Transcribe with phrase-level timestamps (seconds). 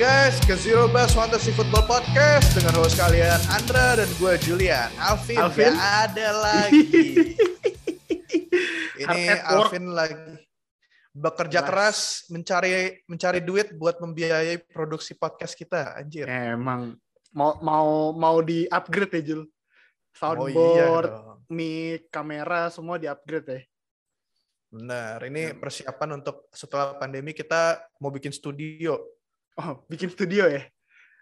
[0.00, 4.88] guys ke Zero Base Fantasy Football Podcast dengan host kalian Andra dan gue Julian.
[4.96, 5.76] Alvin, Alvin?
[5.76, 7.36] gak ada lagi.
[8.96, 9.22] Ini.
[9.44, 10.40] Alvin lagi
[11.12, 11.68] bekerja Nice.
[11.68, 11.98] keras
[12.32, 12.72] mencari
[13.04, 15.92] mencari duit buat membiayai produksi podcast kita.
[16.00, 16.24] Anjir.
[16.32, 16.96] Emang
[17.36, 19.42] mau mau mau di upgrade ya Jul.
[19.44, 21.08] Oh iya Soundboard,
[21.52, 23.60] mic, kamera semua di upgrade ya.
[24.72, 29.19] Benar, ini persiapan untuk setelah pandemi kita mau bikin studio.
[29.60, 30.64] Oh, bikin studio ya.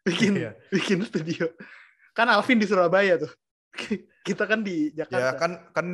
[0.06, 0.54] Bikin Iya.
[0.70, 1.50] bikin studio.
[2.14, 3.32] Kan Alvin di Surabaya tuh.
[4.26, 5.34] Kita kan di Ya Jakarta.
[5.42, 5.86] kan kan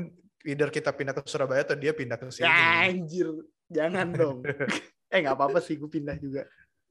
[0.45, 2.45] either kita pindah ke Surabaya atau dia pindah ke sini.
[2.45, 3.29] Ya, anjir,
[3.73, 4.39] jangan dong.
[5.15, 6.45] eh nggak apa-apa sih, gue pindah juga.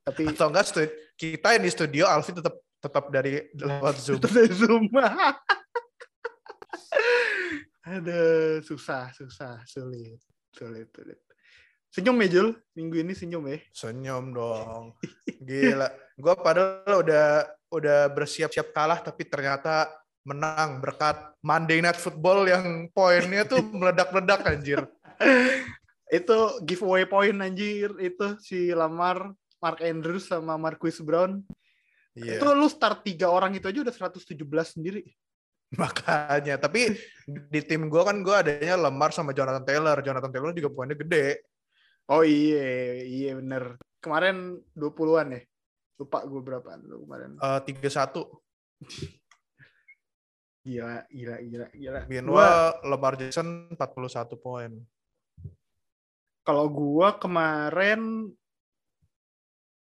[0.03, 0.73] Tapi Atau enggak
[1.15, 4.17] kita yang di studio Alvin tetap tetap dari lewat Zoom.
[4.19, 4.83] Itu dari Zoom.
[7.83, 10.19] Aduh, susah, susah, sulit,
[10.55, 11.19] sulit, sulit.
[11.93, 12.47] Senyum ya, Jul?
[12.73, 13.61] Minggu ini senyum ya?
[13.69, 14.97] Senyum dong.
[15.47, 15.93] Gila.
[16.17, 19.93] Gua padahal udah udah bersiap-siap kalah tapi ternyata
[20.25, 24.81] menang berkat Monday Night Football yang poinnya tuh meledak-ledak anjir.
[26.09, 27.93] Itu giveaway point anjir.
[28.01, 29.29] Itu si Lamar,
[29.61, 31.45] Mark Andrews, sama Marquis Brown.
[32.17, 32.41] Iya.
[32.41, 34.33] Itu lu start tiga orang itu aja udah 117
[34.65, 35.01] sendiri.
[35.73, 36.93] Makanya, tapi
[37.25, 39.97] di tim gua kan gua adanya Lemar sama Jonathan Taylor.
[40.01, 41.52] Jonathan Taylor juga poinnya gede.
[42.05, 42.65] Oh iya,
[42.99, 43.79] iya bener.
[43.97, 45.41] Kemarin 20-an ya?
[45.95, 47.37] Lupa gue berapaan lu kemarin.
[47.37, 48.27] Eh, 3-1.
[50.63, 51.99] Gila, gila, gila, gila.
[51.99, 54.71] Gua- Meanwhile, Lemar Jackson 41 poin.
[56.43, 58.27] kalau gua kemarin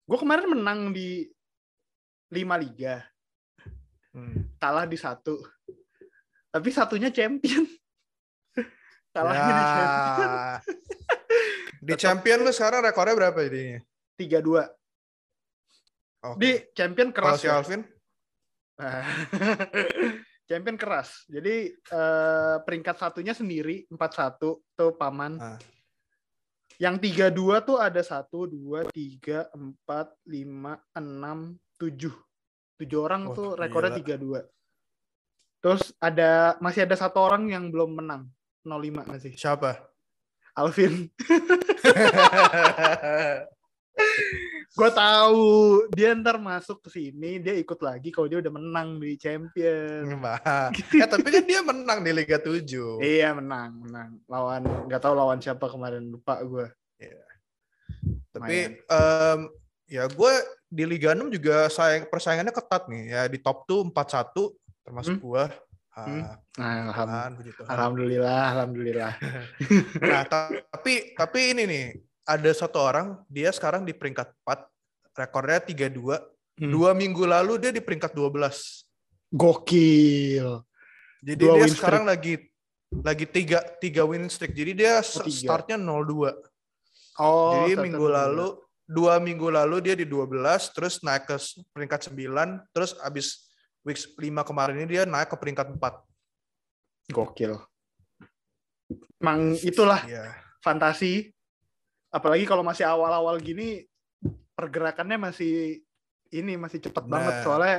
[0.03, 1.31] gua kemarin menang di
[2.28, 3.06] lima liga
[4.11, 4.50] Hmm.
[4.58, 5.38] kalah di satu
[6.50, 7.62] tapi satunya champion
[9.14, 10.33] kalahnya di champion
[11.80, 11.86] Ya.
[11.86, 13.80] Di champion lu sekarang rekornya berapa jadinya?
[14.14, 14.68] tiga dua
[16.20, 16.36] Oke.
[16.36, 17.56] di champion Kalau keras si ya.
[17.56, 17.80] Alvin?
[20.48, 25.56] champion keras jadi eh, peringkat satunya sendiri empat satu tuh paman Ah.
[26.76, 32.12] yang tiga dua tuh ada satu dua tiga empat lima enam tujuh
[32.76, 34.00] tujuh orang Wah, tuh rekornya gila.
[34.00, 34.40] tiga dua
[35.60, 38.28] terus ada masih ada satu orang yang belum menang
[38.64, 39.89] 05 masih Siapa?
[40.55, 41.09] Alvin
[44.71, 45.44] gue tahu
[45.93, 50.41] dia ntar masuk ke sini dia ikut lagi kalau dia udah menang di champion Mbak.
[50.94, 52.65] Ya, tapi kan dia menang di Liga 7.
[53.03, 56.67] iya menang menang lawan nggak tahu lawan siapa kemarin lupa gue
[58.31, 59.41] Tapi em,
[59.84, 60.32] ya gue
[60.71, 63.05] di Liga 6 juga sayang persaingannya ketat nih.
[63.11, 64.55] Ya di top 2 4-1
[64.87, 65.25] termasuk Hmm.
[65.27, 65.44] gue.
[65.90, 66.22] Hmm.
[66.22, 67.66] Ah, nah, alham- puji Tuhan.
[67.68, 69.12] alhamdulillah alhamdulillah
[70.06, 71.84] Nah, ta- tapi tapi ini nih
[72.24, 74.70] ada satu orang dia sekarang di peringkat 4
[75.14, 76.18] rekornya 32
[76.56, 76.68] Hmm.
[76.68, 78.84] dua minggu lalu dia di peringkat 12
[79.30, 80.60] gokil
[81.20, 82.36] jadi Dua dia sekarang lagi
[82.92, 85.40] lagi tiga tiga win streak jadi dia Oh, tiga.
[85.56, 86.36] startnya 0-2
[87.16, 88.48] oh jadi minggu lalu
[88.84, 90.36] dua minggu lalu dia di 12
[90.70, 91.36] terus naik ke
[91.70, 92.28] peringkat 9
[92.68, 93.50] terus abis
[93.84, 96.04] week 5 kemarin ini dia naik ke peringkat 4
[97.10, 97.58] gokil.
[99.20, 100.32] Emang itulah Iya.
[100.64, 101.30] fantasi.
[102.10, 103.86] Apalagi kalau masih awal-awal gini
[104.56, 105.80] pergerakannya masih
[106.30, 107.12] ini masih cepet Benar.
[107.12, 107.34] banget.
[107.46, 107.76] Soalnya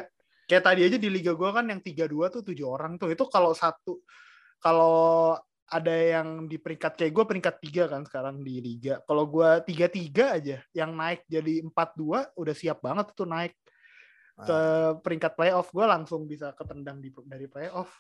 [0.48, 3.12] kayak tadi aja di liga gua kan yang 32 tuh tujuh orang tuh.
[3.12, 4.00] Itu kalau satu
[4.62, 5.36] kalau
[5.72, 9.00] ada yang di peringkat kayak gue peringkat tiga kan sekarang di liga.
[9.08, 13.56] Kalau gua tiga tiga aja yang naik jadi empat dua udah siap banget tuh naik
[14.40, 14.60] ke
[15.04, 17.92] peringkat playoff gue langsung bisa ketendang di dari playoff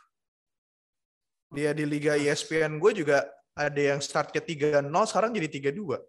[1.51, 5.99] dia di liga ESPN gue juga ada yang startnya 3-0 sekarang jadi 3-2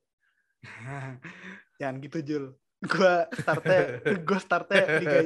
[1.82, 2.44] Jangan gitu Jul.
[2.82, 3.80] Gue startnya,
[4.26, 5.18] gue startnya Liga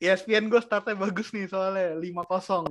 [0.00, 2.68] ESPN gue startnya bagus nih soalnya 5-0.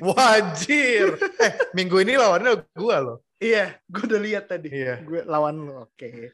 [0.00, 1.16] Wajir.
[1.40, 3.18] Eh, minggu ini lawannya gua loh.
[3.36, 4.68] Iya, gue udah lihat tadi.
[4.72, 5.02] Iya.
[5.04, 6.32] Gue lawan lo, oke.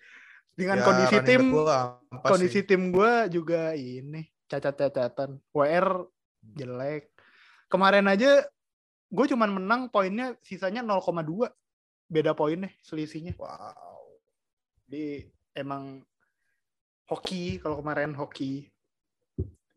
[0.58, 2.66] Dengan Ya, kondisi tim, gua kondisi sih.
[2.66, 5.38] tim gue juga ini cacat-cacatan.
[5.52, 6.08] WR
[6.56, 7.12] jelek.
[7.68, 8.48] Kemarin aja
[9.08, 11.48] gue cuman menang poinnya sisanya 0,2
[12.08, 13.36] beda poinnya selisihnya.
[13.36, 14.20] Wow.
[14.88, 16.00] Jadi emang
[17.08, 18.68] hoki kalau kemarin hoki.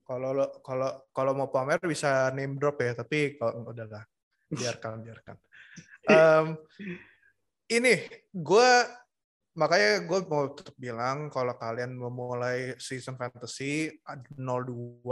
[0.08, 4.04] Kalau lo kalau kalau mau pamer bisa name drop ya, tapi kalau udahlah
[4.52, 5.36] biarkan biarkan.
[6.12, 6.58] Em,
[7.72, 7.94] ini
[8.34, 8.72] gue
[9.52, 13.92] makanya gue mau tetap bilang kalau kalian mau mulai season fantasy
[14.36, 15.04] 02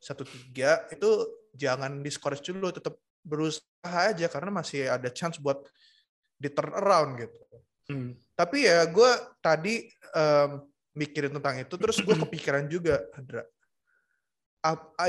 [0.00, 1.10] 13 itu
[1.52, 5.62] jangan discourage dulu tetap berusaha aja karena masih ada chance buat
[6.40, 7.38] di turn around gitu
[7.90, 8.14] Hmm.
[8.38, 9.10] tapi ya gue
[9.42, 10.50] tadi em,
[10.92, 13.44] mikirin tentang itu, terus gue kepikiran juga, Andra.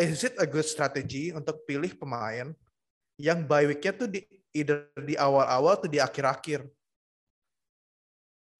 [0.01, 2.49] Is it a good strategy untuk pilih pemain
[3.21, 6.65] yang bye week-nya tuh di either di awal-awal atau di akhir-akhir?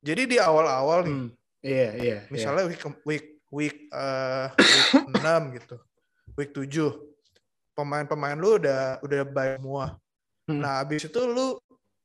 [0.03, 1.29] Jadi di awal-awal nih, Hmm.
[1.63, 2.17] Iya, iya.
[2.27, 4.91] misalnya week week week uh, week
[5.23, 5.75] 6 gitu.
[6.35, 6.91] Week 7
[7.71, 9.95] pemain-pemain lu udah udah bye semua.
[10.43, 10.59] Hmm.
[10.59, 11.55] Nah, habis itu lu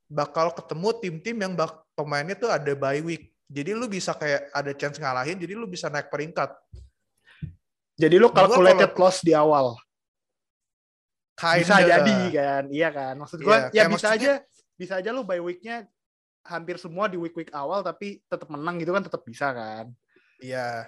[0.07, 3.35] bakal ketemu tim-tim yang bak pemainnya tuh ada bye week.
[3.51, 6.55] Jadi lu bisa kayak ada chance ngalahin, jadi lu bisa naik peringkat.
[7.99, 9.75] Jadi lu calculated kalau- loss di awal.
[11.35, 11.87] Bisa Kinda.
[11.99, 12.63] jadi kan.
[12.71, 13.13] Iya kan.
[13.15, 14.33] Maksud gua Iya, ya bisa maksudnya- aja
[14.79, 15.83] bisa aja lu bye week-nya
[16.45, 19.91] hampir semua di week-week awal tapi tetap menang gitu kan tetap bisa kan.
[20.39, 20.87] Iya.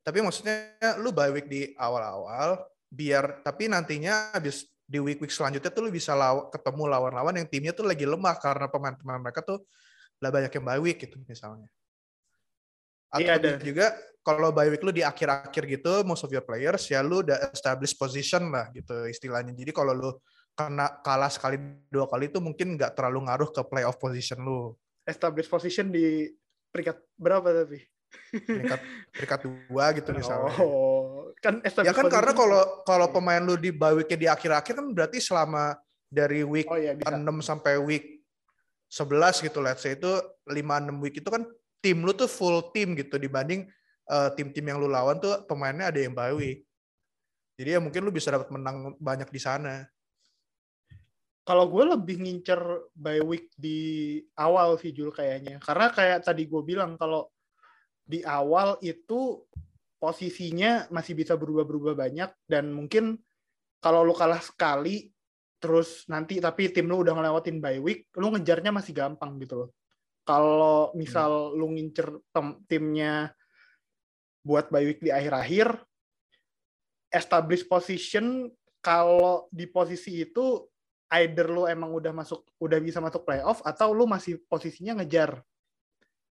[0.00, 5.86] Tapi maksudnya lu bye week di awal-awal biar tapi nantinya habis di week-week selanjutnya tuh
[5.86, 9.62] lu bisa law, ketemu lawan-lawan yang timnya tuh lagi lemah karena pemain-pemain mereka tuh
[10.18, 11.70] lah banyak yang bye week gitu misalnya.
[13.14, 13.50] Atau Iya, ada.
[13.62, 13.94] juga
[14.26, 17.94] kalau bye week lu di akhir-akhir gitu most of your players ya lu udah establish
[17.94, 19.54] position lah gitu istilahnya.
[19.54, 20.10] Jadi kalau lu
[20.68, 21.56] kena kalah sekali
[21.88, 24.74] dua kali itu mungkin nggak terlalu ngaruh ke playoff position lu.
[25.08, 26.28] Establish position di
[26.74, 27.80] peringkat berapa tapi?
[28.30, 28.80] Peringkat
[29.14, 30.50] peringkat dua gitu misalnya.
[30.58, 34.86] Oh, kan Ya kan karena kalau kalau pemain lu di bye week-nya di akhir-akhir kan
[34.92, 35.78] berarti selama
[36.10, 37.14] dari week Oh iya bisa.
[37.14, 38.26] 6 sampai week
[38.90, 40.10] 11 gitu let's say itu
[40.50, 41.46] 5 6 week itu kan
[41.78, 43.70] tim lu tuh full tim gitu dibanding
[44.10, 46.66] eh, tim-tim yang lu lawan tuh pemainnya ada yang bye week.
[47.56, 49.84] Jadi ya mungkin lu bisa dapat menang banyak di sana.
[51.40, 55.58] Kalau gue lebih ngincer bye week di awal sih Jul kayaknya.
[55.58, 57.26] Karena kayak tadi gue bilang kalau
[58.04, 59.40] di awal itu
[60.00, 63.20] posisinya masih bisa berubah-berubah banyak dan mungkin
[63.80, 65.12] kalau lu kalah sekali
[65.60, 69.70] terus nanti tapi tim lu udah ngelewatin bye week, lu ngejarnya masih gampang gitu loh.
[70.24, 73.28] Kalau misal lu ngincer tem- timnya
[74.40, 75.84] buat bye week di akhir-akhir,
[77.12, 78.48] establish position
[78.80, 80.69] kalau di posisi itu
[81.10, 85.42] either lu emang udah masuk udah bisa masuk playoff atau lu masih posisinya ngejar.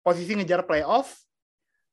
[0.05, 1.11] Posisi ngejar playoff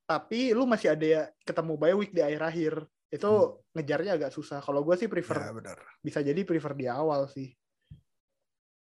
[0.05, 3.57] tapi lu masih ada ya ketemu bye week di akhir-akhir itu Hmm.
[3.73, 4.61] ngejarnya agak susah.
[4.61, 5.79] Kalau gue sih prefer Ya benar.
[6.05, 7.55] bisa jadi prefer di awal sih.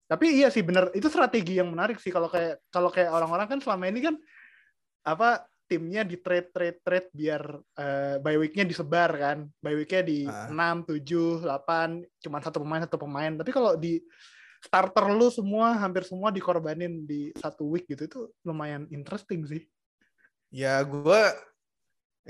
[0.05, 0.91] Tapi iya sih bener.
[0.93, 2.13] Itu strategi yang menarik sih.
[2.13, 4.15] Kalau kayak kalau kayak orang-orang kan selama ini kan
[5.05, 7.41] apa timnya di trade trade trade biar
[7.77, 10.49] eh, bye weeknya disebar kan bye weeknya di Ah.
[10.49, 13.97] 6, 7, 8 cuma satu pemain satu pemain tapi kalau di
[14.61, 19.65] starter lu semua hampir semua dikorbanin di satu week gitu itu lumayan interesting sih
[20.53, 21.21] Ya gue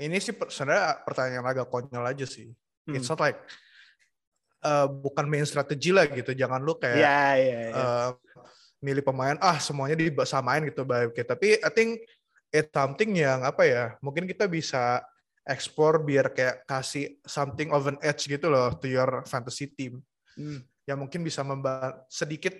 [0.02, 2.50] ini sih sebenarnya pertanyaan agak konyol aja sih.
[2.84, 2.96] Hmm.
[2.98, 3.38] It's not like
[4.66, 6.34] eh, bukan main strategi lah gitu.
[6.34, 7.74] Jangan lu kayak Iya iya iya.
[7.78, 8.08] eh,
[8.82, 12.02] milih pemain ah semuanya disamain gitu baik tapi I think
[12.56, 15.04] it's something yang apa ya mungkin kita bisa
[15.44, 20.00] explore biar kayak kasih something of an edge gitu loh to your fantasy team
[20.36, 20.60] Hmm.
[20.84, 21.40] yang mungkin bisa
[22.12, 22.52] sedikit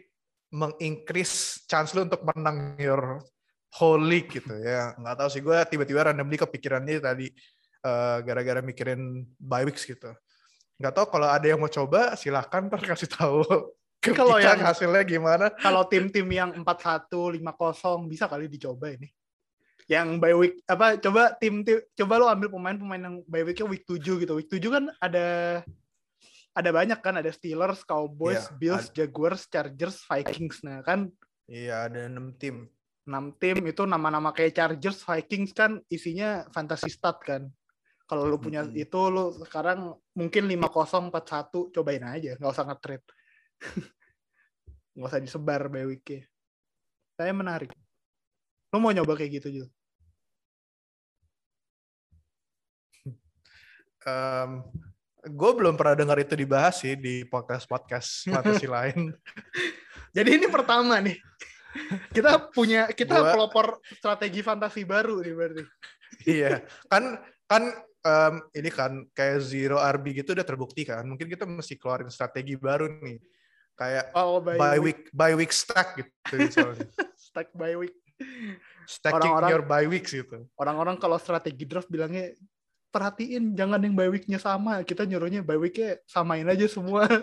[0.48, 3.20] mengincrease chance lu untuk menang your
[3.76, 7.28] whole league gitu ya nggak tahu sih gue tiba-tiba randomly kepikirannya tadi
[7.84, 10.08] eh, gara-gara mikirin bye weeks gitu
[10.80, 13.44] nggak tahu kalau ada yang mau coba silahkan ntar kasih tahu
[14.16, 17.10] Kalau yang- hasilnya gimana kalau tim-tim yang 4-1,
[17.42, 19.10] 5-0 bisa kali dicoba ini.
[19.86, 23.86] Yang bye week apa coba tim, tim coba lo ambil pemain-pemain yang bye weeknya week
[23.86, 24.32] 7 gitu.
[24.34, 25.26] Week 7 kan ada
[26.56, 30.64] ada banyak kan ada Steelers, Cowboys, Iya, Bills, Jaguars, Chargers, Vikings.
[30.66, 31.12] Nah, kan
[31.46, 32.66] iya ada enam tim
[33.06, 37.46] 6 tim itu nama-nama kayak Chargers, Vikings kan isinya fantasy stat kan.
[38.06, 38.82] Kalau lu punya Mm-mm.
[38.82, 43.06] itu lu sekarang mungkin 5-0 4-1 cobain aja, nggak usah nge-trade.
[44.98, 46.26] nggak usah disebar bye week-nya.
[47.14, 47.70] Saya menarik.
[48.74, 49.68] Lu mau nyoba kayak gitu juga?
[55.26, 59.10] Gue belum pernah dengar itu dibahas sih di podcast podcast fantasi lain
[60.16, 61.20] Jadi ini pertama nih.
[62.08, 65.62] Kita punya kita Gua- pelopor strategi fantasi baru nih berarti.
[66.24, 67.62] iya kan kan
[68.00, 72.56] em, ini kan kayak zero RB gitu udah terbukti kan mungkin kita mesti keluarin strategi
[72.56, 73.20] baru nih
[73.76, 76.88] kayak Oh, bye, by week by week stack gitu misalnya
[77.28, 77.92] stack bye week.
[78.88, 82.32] stacking Orang-orang- your by weeks gitu Orang-orang kalau strategi draft bilangnya
[82.96, 84.80] perhatiin jangan yang bye week-nya sama.
[84.80, 87.04] Kita nyuruhnya bye week-nya samain aja semua.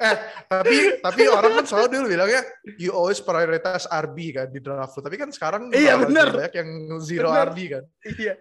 [0.00, 0.16] Eh
[0.48, 2.40] tapi tapi orang kan selalu dulu bilangnya
[2.80, 6.32] you always prioritize RB kan di draft tapi kan sekarang Iya, bener.
[6.32, 6.70] banyak yang
[7.04, 7.52] zero Bener.
[7.52, 7.84] RB kan
[8.16, 8.34] iya.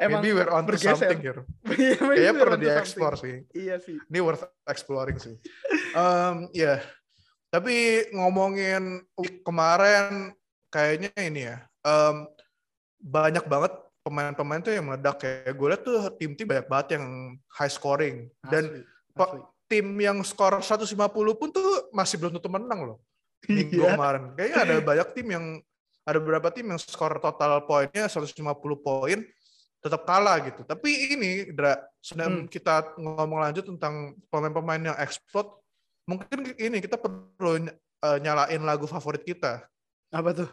[0.00, 1.44] Emang maybe we're on to something here
[1.76, 4.00] Iya, kayaknya perlu dieksplor sih Iya sih.
[4.00, 5.36] ini worth exploring sih.
[5.92, 6.80] Um, ya,
[7.52, 9.04] tapi ngomongin
[9.44, 10.32] kemarin
[10.72, 12.24] kayaknya ini ya, um,
[12.98, 17.04] banyak banget pemain-pemain tuh yang meledak kayak gue liat tuh tim-tim banyak banget yang
[17.56, 18.84] high scoring dan
[19.16, 20.92] Asli, tim yang skor 150
[21.40, 22.98] pun tuh masih belum tentu menang loh
[23.48, 23.96] minggu Iya.
[23.96, 24.22] kemarin.
[24.36, 25.44] Kayaknya ada banyak tim yang
[26.04, 28.36] ada beberapa tim yang skor total poinnya 150
[28.76, 29.24] poin
[29.80, 30.64] tetap kalah gitu.
[30.64, 32.48] Tapi ini Dra, sedang Hmm.
[32.48, 35.48] kita ngomong lanjut tentang pemain-pemain yang explode,
[36.04, 39.64] mungkin ini kita perlu eh, nyalain lagu favorit kita.
[40.12, 40.48] Apa tuh?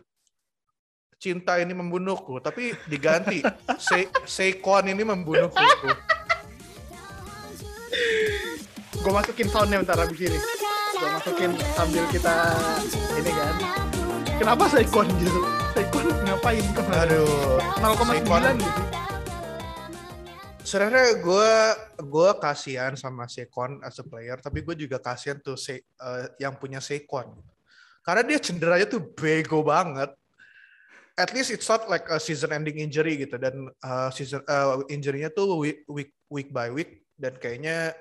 [1.21, 3.45] Cinta ini membunuhku, tapi diganti
[3.77, 5.61] Se Seikon ini membunuhku.
[9.05, 10.39] Gue masukin soundnya bentar abis ini.
[10.97, 12.57] Gue masukin sambil kita
[13.21, 13.55] ini kan.
[14.33, 15.45] Kenapa Saikon gitu?
[15.77, 17.05] Saikon ngapain kemarin?
[17.13, 17.61] Aduh.
[17.77, 18.81] 0,9 gitu.
[20.61, 21.53] sebenarnya gue
[22.01, 26.55] gue kasihan sama Sekon as a player tapi gue juga kasihan tuh Se, eh, yang
[26.55, 27.33] punya Sekon
[28.05, 30.15] karena dia cederanya tuh bego banget
[31.17, 35.31] at least it's not like a season ending injury gitu dan eh, season eh, injury-nya
[35.31, 37.91] tuh week, week week by week dan kayaknya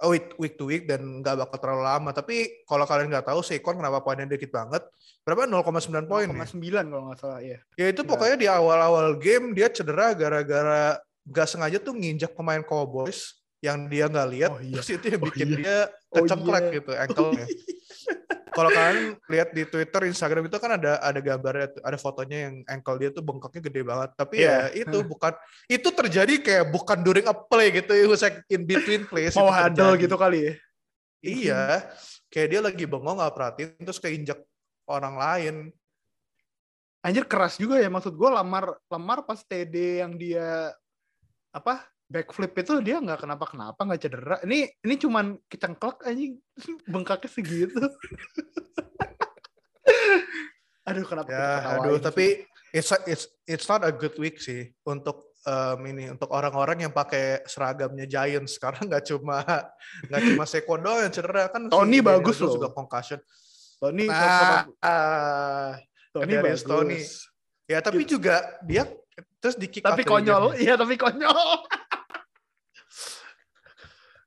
[0.00, 3.40] oh, week week to week dan nggak bakal terlalu lama tapi kalau kalian nggak tahu
[3.40, 4.84] Sekon kenapa poinnya dikit banget
[5.24, 6.44] berapa 0,9 poin ya?
[6.46, 7.58] 0,9 kalau nggak salah ya.
[7.74, 8.08] Ya itu Iya.
[8.08, 14.06] pokoknya di awal-awal game dia cedera gara-gara gak sengaja tuh nginjak pemain Cowboys yang dia
[14.06, 14.50] nggak lihat.
[14.54, 14.78] Oh iya.
[14.78, 15.56] Terus itu yang Oh bikin iya.
[15.58, 16.74] dia Oh kecengklek iya.
[16.78, 17.46] gitu ankle-nya.
[18.56, 22.96] Kalau kalian lihat di Twitter, Instagram itu kan ada ada gambarnya, ada fotonya yang ankle
[22.96, 24.10] dia tuh bengkaknya gede banget.
[24.16, 24.72] Tapi Iya.
[24.72, 25.32] ya itu bukan
[25.68, 29.36] itu terjadi kayak bukan during a play gitu, it was like in between plays.
[29.36, 30.08] Mau terjadi.
[30.08, 30.52] gitu kali ya.
[31.20, 31.62] Iya,
[32.32, 34.40] kayak dia lagi bengong nggak perhatiin terus keinjak
[34.88, 35.56] orang lain.
[37.04, 40.74] Anjir keras juga ya maksud gue lamar lamar pas TD yang dia
[41.54, 46.38] apa backflip itu dia nggak kenapa kenapa nggak cedera ini ini cuman kecengklek anjing
[46.92, 47.82] bengkaknya segitu
[50.86, 52.02] aduh kenapa Ya, aduh, sih?
[52.04, 52.26] tapi
[52.70, 57.42] it's it's it's not a good week sih untuk um, ini untuk orang-orang yang pakai
[57.42, 59.42] seragamnya Giants sekarang nggak cuma
[60.06, 61.66] nggak cuma Sekon doang yang cedera kan.
[61.66, 62.54] Tony bagus loh.
[62.54, 63.18] juga concussion.
[63.76, 65.74] Tony Nah, ah,
[66.14, 67.02] Tony bagus Toney.
[67.66, 68.86] ya tapi juga dia
[69.42, 71.66] terus di kick tapi konyol iya tapi konyol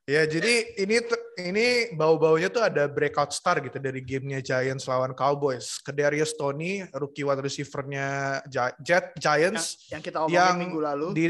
[0.10, 1.06] Ya jadi ini
[1.38, 5.78] ini bau-baunya tuh ada breakout star gitu dari gamenya Giants lawan Cowboys.
[5.86, 9.78] Kadarius Tony, rookie wide receiver-nya Jet yang, Giants.
[9.94, 11.26] yang kita omongin yang minggu lalu di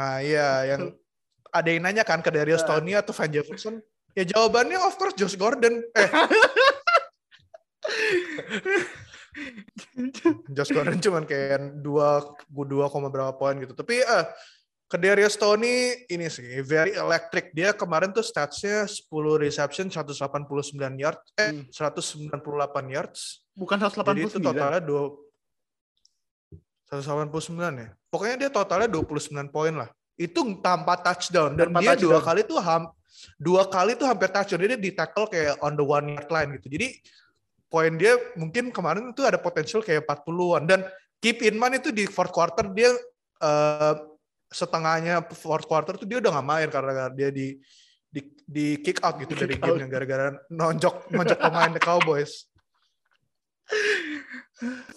[0.00, 0.96] nah iya yang
[1.52, 2.68] ada yang nanya kan ke Darius Eh.
[2.72, 3.84] Tony atau Van Jefferson
[4.16, 6.08] ya jawabannya of course Josh Gordon eh
[10.56, 14.32] Josh Gordon cuman kayak dua dua koma berapa poin gitu tapi eh ke
[14.98, 19.06] Darius Tony ini sih very electric dia kemarin tuh statsnya 10
[19.38, 21.70] reception 189 yards eh Hmm.
[21.70, 25.02] 198 yards bukan jadi itu 189 totalnya dua
[26.90, 27.88] 189 ya.
[28.10, 29.88] Pokoknya dia totalnya 29 poin lah.
[30.18, 32.26] Itu tanpa touchdown dan Tanpa dia dua touchdown.
[32.26, 32.82] kali tuh ham,
[33.38, 34.66] dua kali tuh hampir touchdown.
[34.66, 36.66] Dia di tackle kayak on the one yard line gitu.
[36.66, 36.98] Jadi
[37.70, 40.82] poin dia mungkin kemarin itu ada potensial kayak 40-an dan
[41.22, 42.90] keep in mind itu di fourth quarter dia
[43.38, 43.94] eh,
[44.50, 47.54] setengahnya fourth quarter tuh dia udah nggak main karena dia di
[48.10, 49.78] di, di kick out gitu dari Kick out.
[49.78, 52.50] gamenya gara-gara nonjok nonjok pemain the Cowboys.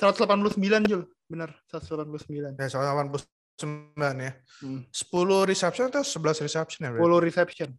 [0.01, 4.31] 189 Jul bener 189 Ya, 189 ya.
[4.59, 4.81] Hmm.
[4.89, 6.91] 10 reception atau 11 reception ya?
[6.91, 7.21] 10 berarti?
[7.23, 7.69] reception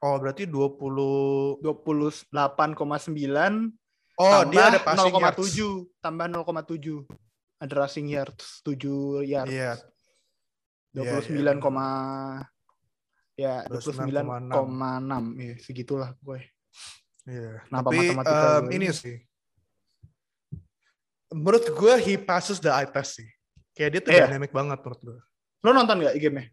[0.00, 2.32] Oh, berarti 20 28,9
[4.16, 5.48] Oh, dia ada passing yards.
[5.56, 7.08] 0,7 tambah 0,7
[7.56, 9.76] ada rushing yards 7 yards Iya.
[10.94, 11.86] 29, Iya, koma
[13.38, 14.50] ya 29,6.
[14.50, 16.40] 29,6 ya segitulah gue
[17.28, 17.62] Iya.
[17.68, 19.16] Kenapa Tapi gue ini sih.
[21.30, 23.28] Menurut gue he passes the eye test sih.
[23.76, 24.24] Kayak dia tuh Iya.
[24.26, 25.18] dynamic banget menurut gue.
[25.60, 26.48] lo nonton gak game-nya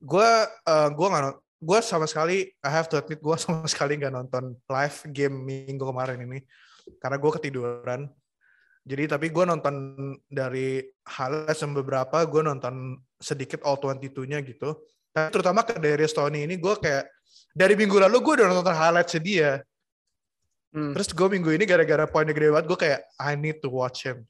[0.00, 4.08] Gue eh, gue nggak gue sama sekali I have to admit gue sama sekali nggak
[4.16, 6.40] nonton live game minggu kemarin ini
[6.98, 8.08] karena gue ketiduran.
[8.88, 9.74] Jadi tapi gue nonton
[10.26, 14.80] dari highlights yang beberapa, gue nonton sedikit all 22-nya gitu.
[15.12, 17.04] Tapi terutama ke Darius Tony ini gue kayak
[17.52, 19.60] dari minggu lalu gue udah nonton highlights dia.
[20.70, 20.94] Hmm.
[20.94, 24.22] Terus gue minggu ini gara-gara poinnya gede banget, gue kayak I need to watch him.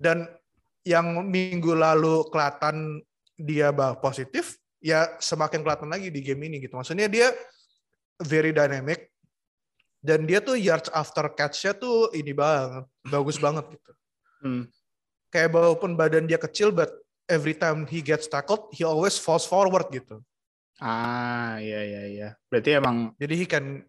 [0.00, 0.24] Dan
[0.82, 3.04] yang minggu lalu kelihatan
[3.36, 6.80] dia bah positif, ya semakin kelihatan lagi di game ini gitu.
[6.80, 7.28] Maksudnya dia
[8.24, 9.12] very dynamic
[10.00, 13.92] dan dia tuh yards after catch-nya tuh ini banget, bagus banget gitu.
[14.42, 14.64] Hmm.
[15.28, 16.88] Kayak walaupun badan dia kecil, but
[17.28, 20.22] every time he gets tackled, he always falls forward gitu.
[20.82, 23.86] ah iya iya iya berarti emang Jadi he can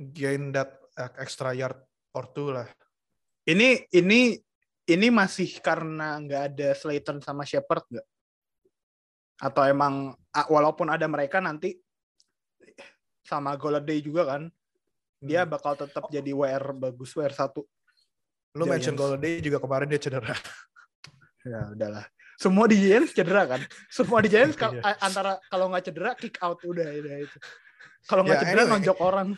[0.00, 1.76] gain that uh, extra yard
[2.16, 2.64] or two lah.
[3.44, 4.40] ini ini
[4.88, 8.06] ini masih karena nggak ada Slayton sama Shepard nggak?
[9.40, 11.76] Atau emang ah, walaupun ada mereka nanti
[13.20, 14.42] sama Goladay juga kan,
[15.20, 15.52] dia Hmm.
[15.52, 17.68] bakal tetap jadi WR bagus WR satu.
[18.56, 18.96] Lu mention.
[18.98, 20.34] Golladay juga kemarin dia cedera.
[21.46, 22.04] Ya udahlah.
[22.40, 23.60] Semua di Giants cedera kan?
[23.92, 24.96] Semua di Giants kal- Iya.
[24.96, 27.36] antara kalau nggak cedera kick out udah udah itu.
[28.08, 28.72] Kalau nggak Ya, cedera anyway.
[28.80, 29.28] nonjok orang.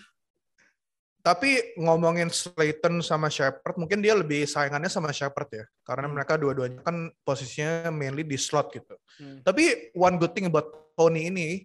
[1.23, 5.65] Tapi ngomongin Slayton sama Shepard, mungkin dia lebih saingannya sama Shepard ya.
[5.83, 6.15] Karena Hmm.
[6.19, 8.95] mereka dua-duanya kan posisinya mainly di slot gitu.
[9.19, 9.39] Hmm.
[9.43, 10.67] Tapi one good thing about
[10.99, 11.63] Tony ini,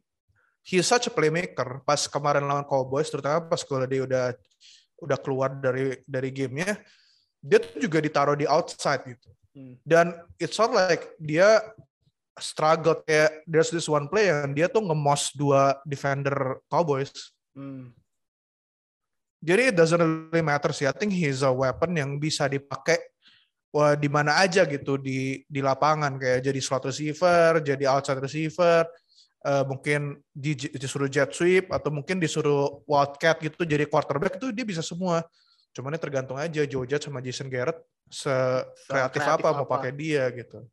[0.61, 1.81] he's such a playmaker.
[1.85, 4.25] Pas kemarin lawan Cowboys, terutama pas dia udah
[4.97, 6.77] udah keluar dari dari gamenya,
[7.41, 9.29] dia tuh juga ditaruh di outside gitu.
[9.57, 9.73] Hmm.
[9.81, 11.65] Dan it's not like dia
[12.37, 17.33] struggle kayak there's this one play yang dia tuh ngemos dua defender Cowboys.
[17.57, 17.89] Hmm.
[19.41, 20.85] Jadi it doesn't really matter sih.
[20.85, 23.01] I think he's a weapon yang bisa dipakai
[23.73, 28.85] wah, di mana aja gitu di di lapangan kayak jadi slot receiver, jadi outside receiver,
[29.45, 34.65] eh, mungkin di, disuruh jet sweep atau mungkin disuruh wildcat gitu jadi quarterback itu dia
[34.65, 35.25] bisa semua.
[35.77, 37.77] Cuman ini tergantung aja Joe Judge sama Jason Garrett
[38.09, 38.33] se
[38.89, 39.73] kreatif kreatif apa, mau apa.
[39.77, 40.65] pakai dia gitu.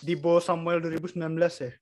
[0.00, 1.20] Di Bo Samuel 2019
[1.60, 1.72] ya.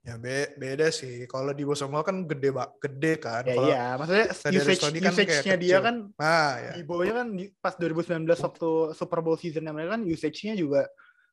[0.00, 1.24] Ya be- beda sih.
[1.24, 3.40] Kalau di Samuel kan gede pak, gede kan.
[3.48, 5.80] Ya Kalau iya, maksudnya usage kan usage-nya dia kecil.
[5.80, 6.72] kan nah ya.
[6.76, 10.88] di Bo-nya kan di- pas 2019 waktu Super Bowl season mereka kan usage-nya juga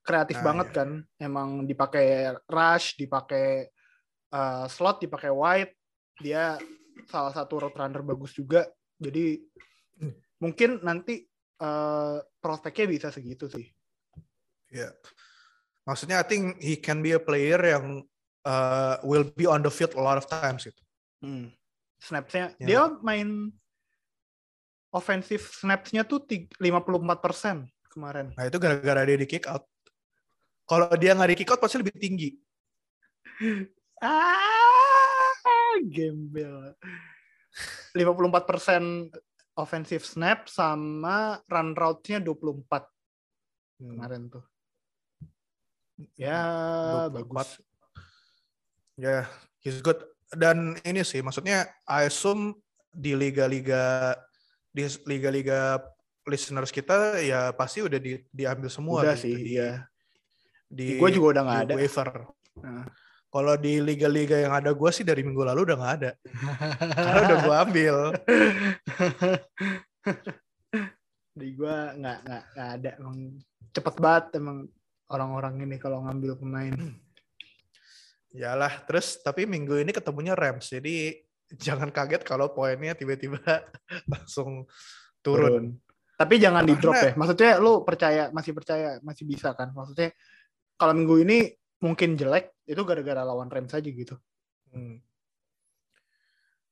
[0.08, 0.76] kreatif Nah, banget iya.
[0.80, 0.90] kan.
[1.20, 2.08] Emang dipakai
[2.48, 3.68] rush, dipakai
[4.32, 5.76] uh, slot, dipakai wide.
[6.24, 6.56] Dia
[7.12, 8.68] salah satu route runner bagus juga.
[8.98, 9.42] Jadi
[10.44, 11.26] mungkin nanti
[11.62, 13.66] uh, prospeknya bisa segitu sih.
[14.70, 14.92] Ya.
[15.88, 18.04] Maksudnya I think he can be a player yang
[18.44, 20.84] uh, will be on the field a lot of times gitu.
[21.24, 21.50] Hmm.
[21.98, 22.68] Snaps-nya Ya.
[22.68, 23.50] dia main
[24.94, 28.36] offensive snaps-nya tuh tig- 54% kemarin.
[28.38, 29.66] Nah itu gara-gara dia di kick out.
[30.68, 32.30] Kalau dia nggak di kick out pasti lebih tinggi.
[33.98, 35.34] Ah,
[35.90, 36.78] gembel.
[37.98, 39.10] 54%
[39.58, 42.86] offensive snap sama run route-nya 24
[43.78, 43.94] Hmm.
[43.94, 44.42] kemarin tuh.
[46.18, 46.42] Ya,
[47.10, 47.14] 24.
[47.14, 47.50] bagus.
[48.98, 49.30] Ya,
[49.62, 50.02] he's good.
[50.34, 52.58] Dan ini sih, maksudnya I assume
[52.90, 54.14] di liga-liga
[54.74, 55.78] di liga-liga
[56.26, 59.06] listeners kita ya pasti udah di, diambil semua.
[59.06, 59.86] Udah gitu, sih, di, iya.
[60.68, 61.74] Di, Gue juga udah nggak di ada.
[61.78, 62.10] waiver.
[62.62, 62.86] Nah.
[63.28, 66.12] Kalau di liga-liga yang ada gue sih dari minggu lalu udah nggak ada.
[66.96, 67.96] Karena udah gue ambil.
[71.36, 72.90] Di gue nggak nggak ada.
[72.98, 73.18] Emang
[73.76, 74.72] cepet banget emang
[75.12, 76.76] orang-orang ini kalau ngambil pemain.
[78.32, 80.72] Yalah, terus tapi minggu ini ketemunya Rams.
[80.72, 81.16] Jadi
[81.56, 83.40] jangan kaget kalau poinnya tiba-tiba
[84.12, 84.68] langsung
[85.24, 85.76] turun.
[86.18, 87.14] Tapi jangan di drop ya.
[87.14, 89.70] Maksudnya lu percaya masih percaya masih bisa kan?
[89.76, 90.16] Maksudnya
[90.76, 91.38] kalau minggu ini
[91.82, 94.16] mungkin jelek itu gara-gara lawan Rams aja gitu.
[94.74, 95.02] Hmm.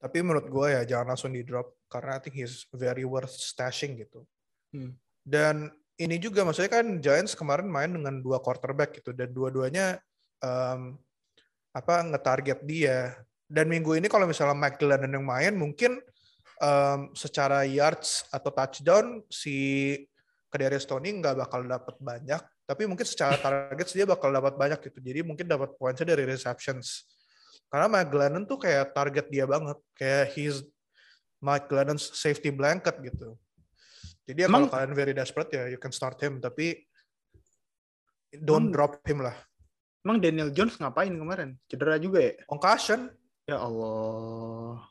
[0.02, 3.98] Tapi menurut gue ya jangan langsung di drop karena I think he's very worth stashing
[4.02, 4.26] gitu.
[4.74, 4.94] Hmm.
[5.26, 9.98] Dan ini juga maksudnya kan Giants kemarin main dengan dua quarterback gitu dan dua-duanya
[10.44, 11.00] em,
[11.72, 13.15] apa ngetarget dia.
[13.46, 15.98] Dan minggu ini kalau misalnya Mike Glennon yang main mungkin
[16.60, 19.96] em, secara yards atau touchdown si
[20.52, 24.99] Kadarius Tony nggak bakal dapat banyak, tapi mungkin secara targets dia bakal dapat banyak gitu.
[25.01, 27.06] Jadi mungkin dapat poinnya dari receptions.
[27.69, 30.65] Karena Mike Glennon tuh kayak target dia banget, kayak he's
[31.41, 33.38] Mike Glennon's safety blanket gitu.
[34.25, 36.82] Jadi ya kalau kalian very desperate ya you can start him, tapi
[38.34, 39.38] don't Emang- drop him lah.
[40.06, 41.58] Emang Daniel Jones ngapain kemarin?
[41.65, 42.34] Cedera juga ya?
[42.45, 43.10] Concussion,
[43.45, 44.82] Ya Allah.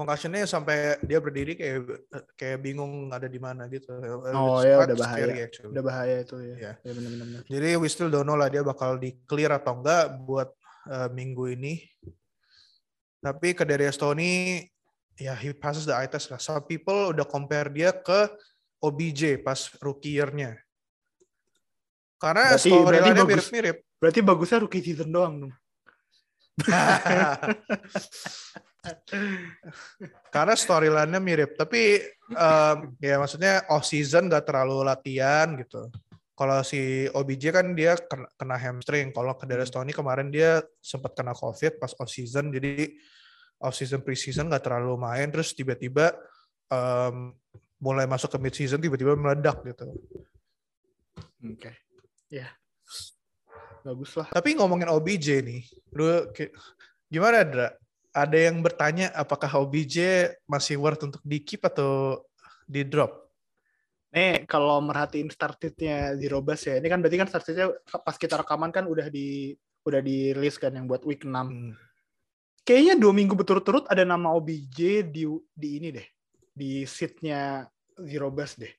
[0.00, 1.84] Concussionnya sampai dia berdiri kayak
[2.32, 3.92] kayak bingung ada di mana gitu.
[4.32, 5.20] Oh, It's ya, udah bahaya.
[5.20, 5.72] scary actually.
[5.76, 6.54] Udah bahaya itu ya.
[6.56, 6.72] Iya.
[6.80, 7.40] Ya benar-benar.
[7.44, 10.48] Jadi we still don't know lah dia bakal di clear atau enggak buat
[10.88, 11.84] uh, minggu ini.
[13.20, 14.64] Tapi ke Darius Tony,
[15.20, 16.40] ya he passes the eye test lah.
[16.40, 18.32] Some people udah compare dia ke
[18.80, 20.56] OBJ pas rookie year-nya.
[22.16, 23.52] Karena storyline-nya bagus.
[23.52, 23.84] mirip-mirip.
[24.00, 25.52] Berarti bagusnya rookie season doang dong.
[30.34, 31.56] Karena storyline-nya mirip.
[31.56, 32.00] Tapi
[32.32, 35.92] um, ya maksudnya off season gak terlalu latihan gitu.
[36.32, 39.12] Kalau si OBJ kan dia kena, kena hamstring.
[39.12, 42.48] Kalau ke Darius Tony kemarin dia sempat kena COVID pas off season.
[42.48, 42.88] Jadi
[43.60, 45.28] off season preseason gak terlalu main.
[45.28, 46.16] Terus tiba-tiba
[46.72, 47.36] um,
[47.80, 49.92] mulai masuk ke mid season tiba-tiba meledak gitu.
[51.44, 51.72] Oke.
[52.32, 52.48] Ya.
[53.80, 54.28] Bagus lah.
[54.28, 55.64] Tapi ngomongin OBJ nih,
[55.96, 56.28] lu
[57.08, 57.68] gimana Dra?
[58.10, 62.26] Ada yang bertanya apakah OBJ masih worth untuk di keep atau
[62.66, 63.30] di drop?
[64.10, 67.70] Nih, kalau merhatiin startitnya Zero Bus ya, ini kan berarti kan startitnya
[68.02, 69.54] pas kita rekaman kan udah di
[69.86, 71.30] udah di list kan yang buat week 6.
[71.30, 71.78] Hmm.
[72.66, 76.06] Kayaknya dua minggu berturut-turut ada nama OBJ di di ini deh,
[76.50, 78.74] di seatnya Zero Bus deh.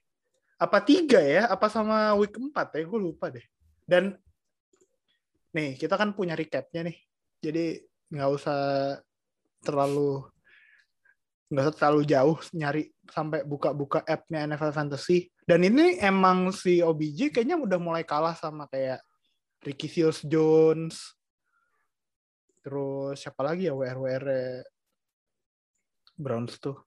[0.59, 1.47] Apa tiga ya?
[1.47, 2.83] Apa sama week 4 ya?
[2.83, 3.47] Gue lupa deh.
[3.87, 4.19] Dan
[5.55, 6.97] nih kita kan punya recapnya nih,
[7.39, 7.65] jadi
[8.11, 8.59] nggak usah
[9.61, 10.25] terlalu
[11.51, 15.27] nggak terlalu jauh nyari sampai buka-buka app-nya NFL Fantasy.
[15.43, 19.03] Dan ini emang si OBJ kayaknya udah mulai kalah sama kayak
[19.59, 21.11] Ricky Seals Jones.
[22.63, 24.25] Terus siapa lagi ya WR-WR
[26.15, 26.77] Browns tuh.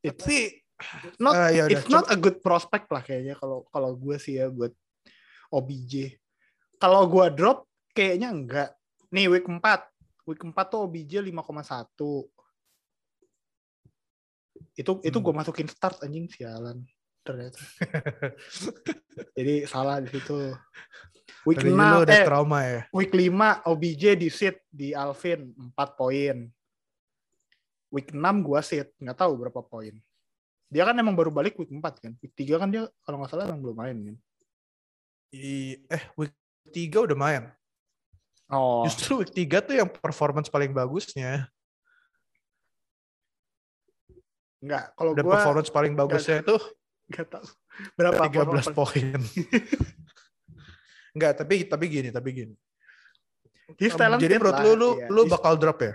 [0.00, 0.38] It's Tapi
[1.20, 1.72] not Ah, ya udah.
[1.74, 4.72] it's not a good prospect lah kayaknya kalau kalau gue sih ya buat
[5.50, 6.16] OBJ.
[6.80, 8.70] Kalau gue drop kayaknya enggak.
[9.10, 9.58] Nih week 4.
[10.30, 11.90] Week 4 tuh OBJ 5,1
[14.78, 15.24] itu itu Hmm.
[15.26, 16.86] gue masukin start anjing sialan
[17.20, 17.58] ternyata.
[19.36, 20.54] Jadi salah di situ.
[21.42, 22.80] Week dari 6 dulu udah eh, trauma ya.
[22.92, 26.36] week 5 OBJ di sit di Alvin 4 poin.
[27.90, 29.96] Week 6 gue sit nggak tahu berapa poin.
[30.70, 32.12] Dia kan emang baru balik week 4 kan?
[32.22, 34.16] Week 3 kan dia kalau nggak salah emang belum main kan?
[35.34, 36.34] I- eh week
[36.70, 37.42] 3 udah main.
[38.50, 41.48] Oh Justru week 3 tuh yang performance paling bagusnya.
[44.60, 46.56] nggak kalau Dan gue performance paling bagusnya itu
[47.08, 47.46] nggak tahu
[47.96, 49.18] berapa 13 poin.
[51.16, 52.54] Enggak, tapi tapi gini, tapi gini.
[53.80, 55.06] He's talented Jadi menurut lah, lu lu iya.
[55.08, 55.94] lu bakal drop ya?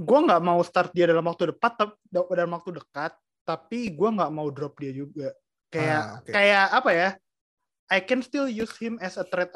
[0.00, 1.76] gue nggak mau start dia dalam waktu dekat
[2.08, 3.12] dalam waktu dekat
[3.44, 5.28] tapi gue nggak mau drop dia juga
[5.68, 6.30] kayak Ah, oke.
[6.32, 7.08] kayak apa ya
[7.92, 9.52] I can still use him as a trade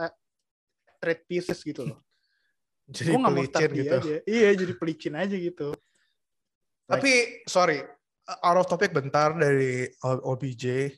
[1.04, 2.00] trade pieces gitu loh
[2.96, 3.96] Jadi mau pelicin gitu.
[3.96, 5.76] aja iya jadi pelicin aja gitu
[6.84, 7.80] Tapi sorry,
[8.44, 10.92] out of topic bentar dari OBJ.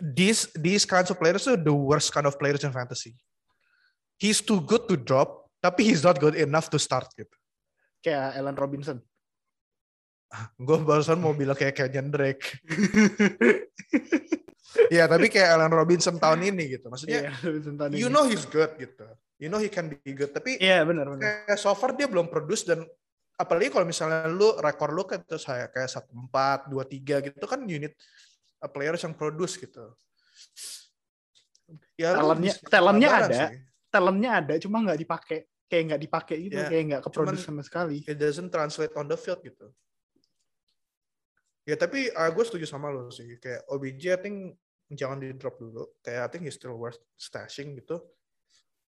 [0.00, 3.12] These these kinds of players are the worst kind of players in fantasy.
[4.16, 7.36] He's too good to drop, tapi he's not good enough to start gitu.
[8.02, 8.98] kayak Allen Robinson
[10.56, 12.56] Gue barusan mau bilang kayak Kenyon Drake.
[14.88, 16.86] Iya, tapi kayak Allen Robinson tahun ini gitu.
[16.88, 18.12] Maksudnya, Iya, Robinson tahun you ini.
[18.12, 19.04] know he's good gitu.
[19.36, 20.30] You know he can be good.
[20.30, 22.86] Tapi iya benar benar kayak so far dia belum produce dan
[23.34, 27.42] apalagi kalau misalnya lu rekor lu kan terus kayak kayak satu empat dua tiga gitu
[27.42, 27.92] kan unit
[28.70, 29.82] players yang produce gitu.
[31.96, 33.28] Ya, Talentnya- talentnya ada.
[33.50, 33.58] sih.
[33.92, 38.00] talentnya ada cuma nggak dipakai kayak nggak dipakai gitu Iya, kayak nggak keproduce sama sekali
[38.04, 39.68] It doesn't translate on the field gitu.
[41.62, 43.38] Ya tapi uh, gue setuju sama lo sih.
[43.38, 44.36] Kayak OBJ I think
[44.90, 45.86] jangan di drop dulu.
[46.02, 48.02] Kayak I think he's still worth stashing gitu.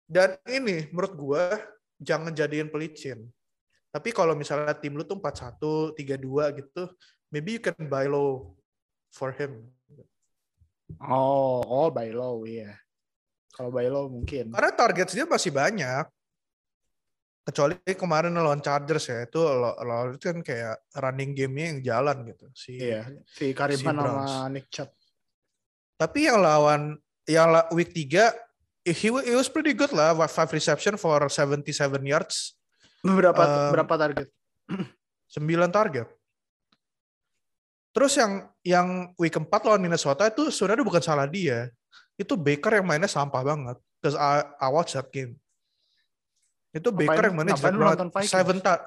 [0.10, 1.44] Dan ini menurut gue
[2.02, 3.26] jangan jadiin pelicin.
[3.90, 6.84] Tapi kalau misalnya tim lu tuh 4-1, 3-2 gitu,
[7.34, 8.54] maybe you can buy low
[9.10, 9.66] for him.
[11.06, 12.74] oh oh by low iya
[13.54, 16.06] kalau by low mungkin Karena targets dia masih banyak.
[17.50, 19.74] Kecuali kemarin lawan Chargers ya, itu lo
[20.14, 22.46] itu kan kayak running game-nya yang jalan gitu.
[22.54, 24.46] Si iya si Karim si sama.
[24.54, 24.94] Nick Chubb
[25.98, 26.94] Tapi yang lawan
[27.26, 28.30] yang la- week 3
[28.86, 30.14] he, wa- he was pretty good lah.
[30.30, 31.74] Five reception for 77
[32.06, 32.54] yards,
[33.02, 34.30] berapa Um, berapa target
[35.34, 36.06] 9 target.
[37.90, 38.32] Terus yang
[38.62, 41.74] yang week 4 lawan Minnesota itu sebenarnya bukan salah dia.
[42.14, 43.78] Itu Baker yang mainnya sampah banget.
[44.00, 45.36] Terus I, I watch that game.
[46.70, 47.94] Itu Ngapain- Baker yang mainnya ngapain jelek lu banget.
[47.98, 48.32] nonton Vikings?
[48.34, 48.86] Seven, ta-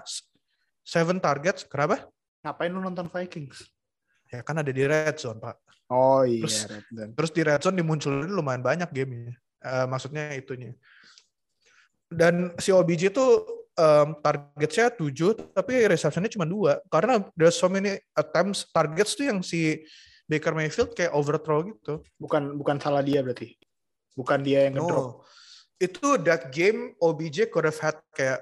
[0.82, 1.62] seven targets.
[1.64, 1.96] Kenapa?
[2.42, 3.58] ngapain lu nonton Vikings
[4.26, 5.56] Ya kan ada di red zone, Pak.
[5.88, 7.10] oh iya Terus- Red Zone.
[7.14, 9.34] Terus di red zone dimunculin lumayan banyak gamenya.
[9.60, 10.72] Eh, maksudnya itunya.
[12.08, 13.30] Dan si OBJ tuh
[13.72, 16.80] um, targetnya 7, tapi receptionnya cuma dua.
[16.88, 19.84] Karena there's so many attempts, targets tuh yang si
[20.24, 22.00] Baker Mayfield kayak overthrow gitu.
[22.16, 23.52] bukan bukan salah dia berarti
[24.12, 25.24] bukan dia yang ngedrop No.
[25.82, 28.38] Itu that game OBJ could have had kayak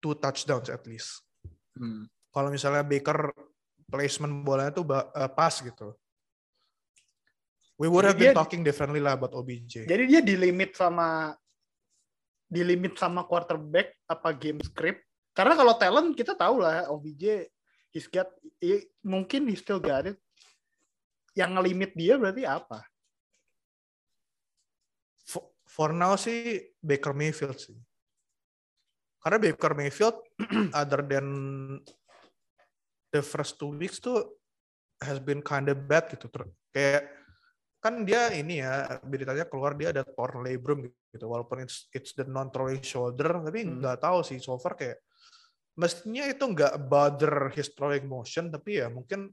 [0.00, 1.20] two touchdowns at least.
[1.76, 2.08] Hmm.
[2.32, 3.28] Kalau misalnya Baker
[3.84, 5.92] placement bolanya tuh eh, pas gitu.
[7.78, 9.86] We would Jadi have been dia- talking differently lah about OBJ.
[9.86, 11.30] jadi dia di limit sama
[12.48, 17.46] di limit sama quarterback apa game script karena kalau talent kita tahu lah OBJ
[17.92, 18.26] he's got
[18.58, 20.16] i- mungkin he still got it
[21.36, 22.82] yang ngelimit dia berarti apa
[25.78, 27.78] for, now sih Baker Mayfield sih.
[29.22, 30.18] Karena Baker Mayfield
[30.80, 31.26] other than
[33.14, 34.26] the first two weeks tuh
[34.98, 36.26] has been kind of bad gitu.
[36.74, 37.14] Kayak
[37.78, 41.26] kan dia ini ya beritanya keluar dia ada torn labrum gitu.
[41.30, 43.78] Walaupun it's it's the non throwing shoulder tapi Hmm.
[43.78, 44.98] nggak tahu sih so far kayak
[45.78, 49.30] mestinya itu nggak bother his throwing motion tapi ya mungkin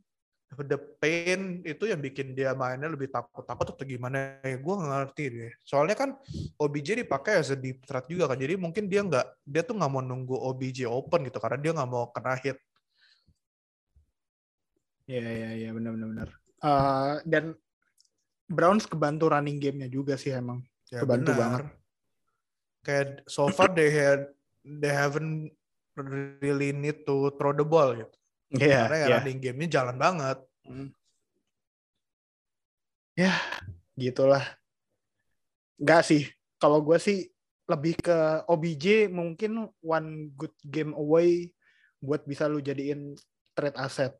[0.56, 5.52] the pain itu yang bikin dia mainnya lebih takut-takut atau gimana ya gue ngerti deh
[5.66, 6.10] soalnya kan
[6.56, 9.92] OBJ dipakai as a deep threat juga kan jadi mungkin dia nggak dia tuh nggak
[9.92, 12.56] mau nunggu OBJ open gitu karena dia nggak mau kena hit
[15.06, 16.30] Iya iya iya benar benar benar.
[16.66, 17.54] Uh, dan
[18.50, 20.66] Browns kebantu running gamenya juga sih emang.
[20.90, 21.42] Ya, kebantu benar.
[21.42, 21.66] banget.
[22.86, 24.30] Kayak so far they had
[24.66, 25.54] they haven't
[26.42, 28.18] really need to throw the ball gitu.
[28.54, 29.12] Yeah, Karena ya yeah.
[29.18, 30.38] running game-nya jalan banget.
[30.66, 30.90] Hmm.
[33.16, 33.34] Ya,
[33.98, 34.44] gitulah.
[35.80, 36.30] Enggak sih.
[36.62, 37.32] Kalau gue sih
[37.66, 41.50] lebih ke OBJ mungkin one good game away
[41.98, 43.18] buat bisa lu jadiin
[43.58, 44.14] trade asset.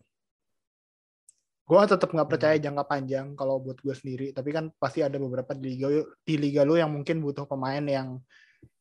[1.66, 2.66] Gue tetap nggak percaya hmm.
[2.66, 4.34] jangka panjang kalau buat gue sendiri.
[4.34, 5.88] Tapi kan pasti ada beberapa di liga
[6.26, 8.18] di liga lu yang mungkin butuh pemain yang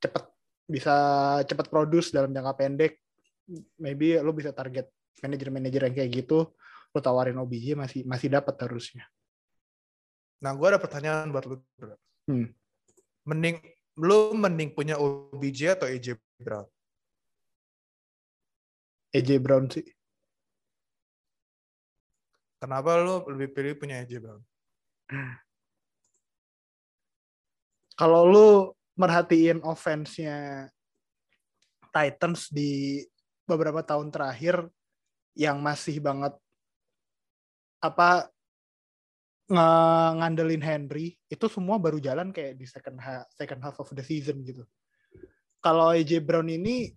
[0.00, 0.24] cepet
[0.64, 0.96] bisa
[1.44, 2.96] cepet produce dalam jangka pendek.
[3.76, 4.88] Maybe lu bisa target
[5.22, 6.50] manajer-manajer yang kayak gitu
[6.94, 9.02] lo tawarin OBJ masih masih dapat harusnya.
[10.38, 11.58] Nah, gue ada pertanyaan buat lu.
[12.30, 12.54] Hmm.
[13.26, 13.58] Mending
[13.98, 16.66] lu mending punya OBJ atau AJ Brown?
[19.10, 19.86] AJ Brown sih.
[22.62, 24.42] Kenapa lu lebih pilih punya AJ Brown?
[27.98, 28.48] Kalau lu
[28.94, 30.70] merhatiin offense-nya
[31.94, 33.02] Titans di
[33.46, 34.66] beberapa tahun terakhir,
[35.34, 36.34] yang masih banget
[37.82, 38.30] apa
[40.16, 44.40] ngandelin Henry itu semua baru jalan kayak di second half, second half of the season
[44.40, 44.64] gitu.
[45.60, 46.92] Kalau AJ Brown ini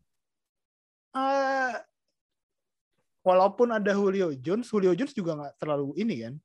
[1.12, 1.76] uh,
[3.28, 6.36] walaupun ada Julio Jones, Julio Jones juga nggak terlalu ini kan?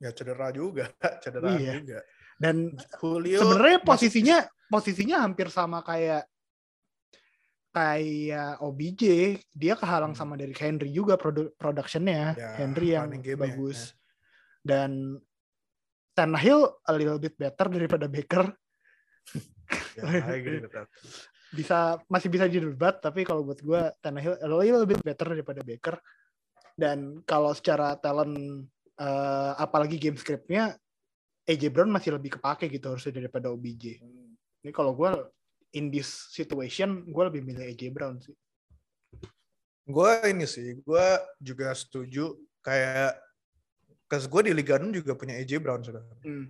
[0.00, 0.88] Ya cedera juga,
[1.22, 1.76] cedera iya.
[1.76, 1.98] juga.
[2.40, 4.38] Dan Julio sebenarnya posisinya
[4.72, 6.24] posisinya hampir sama kayak
[7.72, 9.02] kayak OBJ
[9.52, 10.20] dia kehalang hmm.
[10.20, 13.94] sama dari Henry juga produ productionnya ya, Henry yang bagus ya.
[14.64, 15.20] dan
[16.16, 18.50] Tannehill a little bit better daripada Baker
[19.94, 20.02] ya,
[21.58, 25.96] bisa masih bisa didebat tapi kalau buat gue Tannehill a little bit better daripada Baker
[26.78, 28.66] dan kalau secara talent
[28.98, 30.78] uh, apalagi game scriptnya
[31.48, 34.04] AJ Brown masih lebih kepake gitu harusnya daripada OBJ.
[34.04, 34.36] Hmm.
[34.62, 35.08] Ini kalau gue
[35.76, 38.36] in this situation gue lebih milih AJ Brown sih.
[39.88, 41.06] Gue ini sih, gue
[41.40, 43.16] juga setuju kayak
[44.08, 46.08] Kes gue di Liga 6 juga punya AJ Brown sekarang.
[46.24, 46.46] Hmm.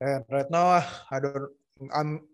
[0.00, 0.80] And right now,
[1.12, 1.52] I don't,
[1.92, 2.24] I'm,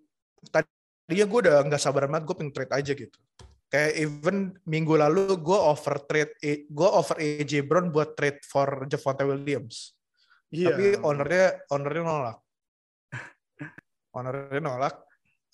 [0.51, 3.19] tadinya gue udah nggak sabar banget, gue pengen trade aja gitu.
[3.67, 6.39] Kayak even minggu lalu gue offer trade,
[6.71, 9.99] gue offer AJ Brown buat trade for Javonte Williams.
[10.55, 10.79] Yeah.
[10.79, 12.39] Tapi ownernya, ownernya nolak.
[14.17, 14.95] ownernya nolak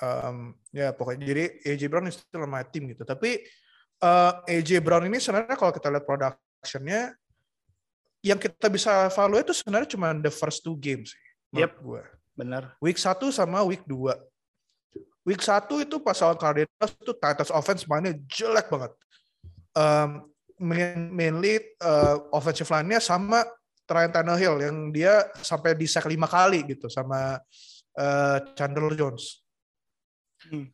[0.03, 3.03] um, ya pokoknya jadi AJ Brown itu still my team gitu.
[3.07, 3.43] Tapi
[4.03, 7.15] uh, AJ Brown ini sebenarnya kalau kita lihat productionnya
[8.23, 11.79] yang kita bisa follow itu sebenarnya cuma the first two games sih yep.
[11.79, 12.03] gue
[12.35, 12.75] benar.
[12.83, 14.15] Week 1 sama week 2
[15.27, 18.93] week 1 itu pas lawan Cardinals itu Titans offense mainnya jelek banget.
[19.77, 23.47] Um, mainly uh, offensive line-nya sama
[23.87, 27.39] Ryan Tannehill yang dia sampai di sack lima kali gitu sama
[27.95, 29.47] uh, Chandler Jones
[30.49, 30.67] Hmm.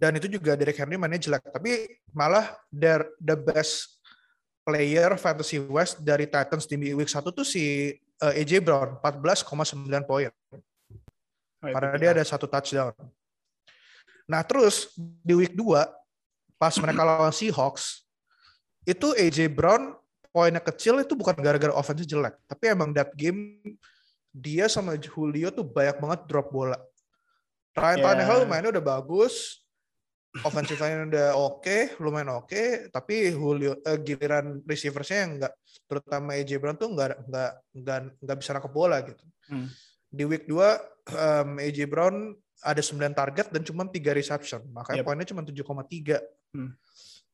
[0.00, 1.44] Dan itu juga Derek Henry mainnya jelek.
[1.52, 4.00] Tapi malah the, the best
[4.64, 7.92] player fantasy west dari Titans di week 1 tuh si
[8.24, 10.32] uh, eh, AJ Brown 14,9 poin.
[11.60, 12.96] Oh, Karena dia ada satu touchdown.
[14.24, 15.84] Nah, terus di week 2
[16.56, 18.04] pas mereka lawan Seahawks
[18.88, 19.96] itu AJ Brown
[20.30, 23.58] poinnya kecil itu bukan gara-gara offense jelek, tapi emang that game
[24.30, 26.78] dia sama Julio tuh banyak banget drop bola.
[27.76, 28.06] Ryan yeah.
[28.06, 29.62] Tannehill mainnya udah bagus,
[30.42, 35.54] offensive line udah oke, okay, lumayan oke, okay, tapi Julio uh, giliran receiversnya yang enggak
[35.90, 39.24] terutama AJ Brown tuh enggak enggak enggak enggak bisa nangkep bola gitu.
[39.50, 39.66] Hmm.
[40.10, 45.06] Di week 2 um, AJ Brown ada 9 target dan cuma 3 reception, makanya yep.
[45.06, 46.20] poinnya cuma 7,3.
[46.54, 46.70] Hmm.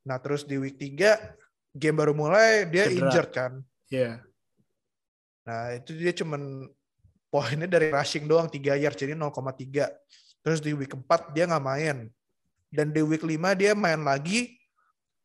[0.07, 2.97] Nah, terus di week 3 game baru mulai dia Cedera.
[3.11, 3.53] injured kan.
[3.93, 4.01] Iya.
[4.01, 4.15] Yeah.
[5.47, 6.37] Nah, itu dia cuma
[7.29, 9.93] poinnya dari rushing doang 3 yard jadi 0,3.
[10.47, 12.07] Terus di week 4 dia nggak main.
[12.71, 14.55] Dan di week 5 dia main lagi.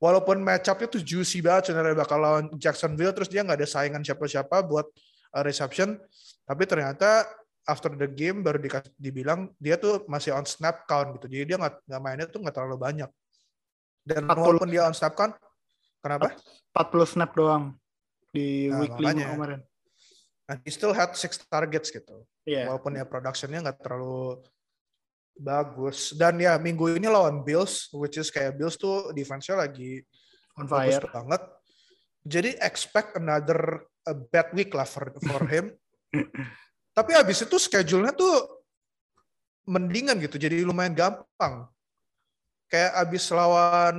[0.02, 3.14] Walaupun match up-nya tuh juicy banget sebenarnya bakal lawan Jacksonville.
[3.14, 4.90] Terus dia nggak ada saingan siapa-siapa buat
[5.38, 6.02] uh, reception.
[6.42, 7.30] Tapi ternyata
[7.70, 11.30] after the game baru dikasih, dibilang dia tuh masih on snap count gitu.
[11.30, 13.10] Jadi dia nggak mainnya tuh nggak terlalu banyak.
[14.02, 15.38] Dan 40, walaupun dia on snap count,
[16.02, 16.34] kenapa?
[16.74, 17.78] 40 snap doang
[18.34, 19.62] di nah, week 5 kemarin.
[20.50, 22.26] And he still had six targets gitu.
[22.44, 22.74] Yeah.
[22.74, 24.42] Walaupun ya productionnya nggak terlalu
[25.42, 26.14] Bagus.
[26.14, 30.06] Dan ya minggu ini lawan Bills, which is kayak Bills tuh defense-nya lagi
[30.54, 31.42] on fire banget.
[32.22, 35.74] Jadi expect another a bad week lah for, for him.
[36.98, 38.62] Tapi habis itu schedule-nya tuh
[39.66, 40.38] mendingan gitu.
[40.38, 41.66] Jadi lumayan gampang.
[42.70, 43.98] Kayak habis lawan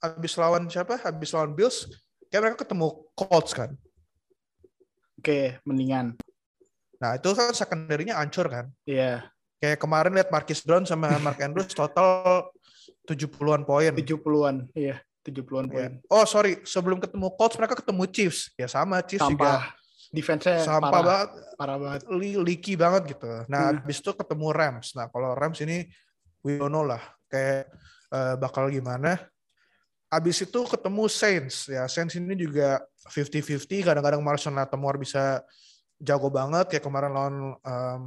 [0.00, 0.96] habis lawan siapa?
[0.96, 1.84] Habis lawan Bills,
[2.32, 3.76] kayak mereka ketemu Colts kan.
[5.20, 6.16] Oke, mendingan.
[6.96, 8.72] Nah, itu kan secondary-nya hancur kan.
[8.88, 9.28] Iya.
[9.60, 12.48] Kayak kemarin lihat Marquis Brown sama Mark Andrews total
[13.04, 13.92] 70-an poin.
[13.92, 14.98] 70-an, iya.
[15.20, 15.72] 70-an Ya.
[15.72, 15.90] poin.
[16.08, 18.48] Oh sorry, sebelum ketemu Colts mereka ketemu Chiefs.
[18.56, 19.62] Ya sama Chiefs juga Sampah.
[20.10, 22.00] Defense-nya sampah parah, banget, parah banget.
[22.18, 23.30] li- leaky banget gitu.
[23.46, 23.78] Nah Hmm.
[23.78, 24.88] habis itu ketemu Rams.
[24.98, 25.86] Nah kalau Rams ini
[26.42, 26.98] we don't know lah,
[27.30, 27.70] kayak
[28.10, 29.22] eh, bakal gimana.
[30.10, 31.70] Habis itu ketemu Saints.
[31.70, 33.86] Ya Saints ini juga 50-50.
[33.86, 35.46] Kadang-kadang Marshall Lattimore bisa
[35.94, 36.66] jago banget.
[36.74, 38.00] Kayak kemarin lawan em,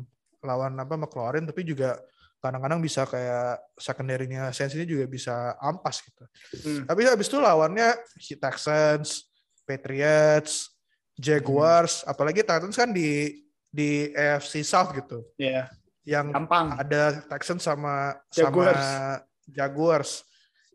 [0.43, 1.97] lawan apa McLaurin, tapi juga
[2.43, 6.23] kadang-kadang bisa kayak secondary-nya Saints ini juga bisa ampas gitu.
[6.59, 6.83] Hmm.
[6.83, 9.31] Tapi habis itu lawannya Texans,
[9.63, 10.75] Patriots,
[11.15, 13.39] Jaguars, apalagi Titans kan di
[13.73, 15.23] di AFC South gitu.
[15.39, 15.71] Iya.
[16.03, 16.67] Yang Gampang.
[16.75, 18.75] ada Texans sama Jaguars.
[18.75, 20.11] sama Jaguars.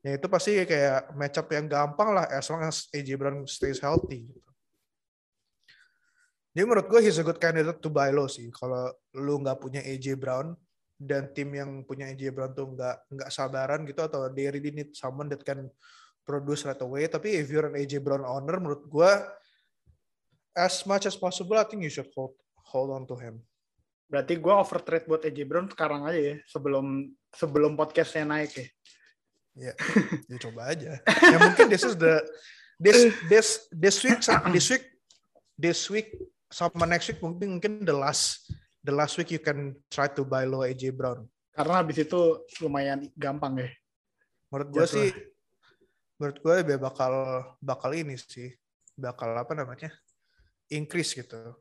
[0.01, 4.25] Ya itu pasti kayak matchup yang gampang lah as long as AJ Brown stays healthy
[4.25, 4.48] gitu.
[6.59, 8.51] Jadi menurut gue he's a good candidate to buy low sih.
[8.51, 10.59] Kalau lu nggak punya AJ Brown
[10.99, 14.91] dan tim yang punya AJ Brown tuh nggak nggak sabaran gitu atau they really need
[14.91, 15.71] someone that can
[16.27, 17.07] produce right away.
[17.07, 19.11] Tapi if you're an AJ Brown owner, menurut gue
[20.59, 23.39] as much as possible, I think you should hold hold on to him.
[24.11, 27.07] Berarti gue overtrade buat AJ Brown sekarang aja ya, sebelum
[27.39, 28.67] sebelum podcastnya naik ya.
[29.71, 29.73] Ya,
[30.27, 30.99] ya coba aja.
[31.07, 32.19] Ya mungkin this is the
[32.83, 34.85] this this this week this week
[35.55, 36.11] this week
[36.49, 38.49] sama next week mungkin mungkin the last
[38.81, 41.29] the last week you can try to buy low AJ Brown.
[41.53, 43.69] Karena habis itu lumayan gampang ya.
[44.49, 45.09] Menurut gue sih
[46.17, 47.13] menurut gue dia bakal
[47.61, 48.51] bakal ini sih
[48.99, 49.93] bakal apa namanya
[50.73, 51.55] increase gitu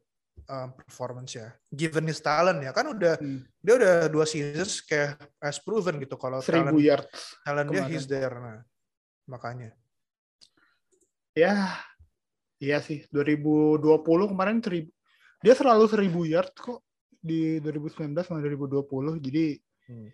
[0.48, 1.52] um, performance ya.
[1.68, 3.44] Given his talent ya kan udah Hmm.
[3.60, 7.06] dia udah dua seasons kayak as proven gitu kalau talent yard.
[7.44, 7.92] talent dia kemarin.
[7.92, 8.62] he's there nah
[9.28, 9.76] makanya.
[11.38, 11.78] Ya,
[12.58, 13.06] iya sih.
[13.14, 14.92] 2020 kemarin seribu.
[15.42, 16.82] Dia selalu seribu yard kok
[17.22, 19.22] di 2019 sama 2020.
[19.22, 19.46] Jadi
[19.88, 20.12] Hmm.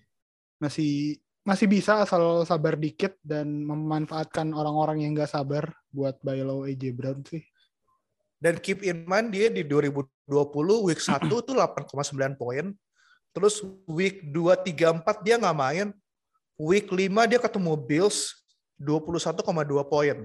[0.62, 6.62] masih masih bisa asal sabar dikit dan memanfaatkan orang-orang yang nggak sabar buat buy low
[6.70, 7.42] AJ Brown sih.
[8.38, 12.70] Dan keep in mind dia di 2020 week 1 tuh 8,9 poin.
[13.34, 15.90] Terus week 2, 3, 4 dia nggak main.
[16.54, 18.46] Week 5 dia ketemu Bills
[18.78, 20.18] 21,2 poin.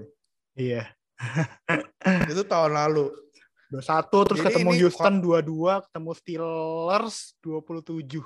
[0.53, 0.93] Iya.
[2.31, 3.11] Itu tahun lalu.
[3.69, 3.85] 21
[4.25, 8.17] terus Jadi ketemu Houston 22, ketemu Steelers 27.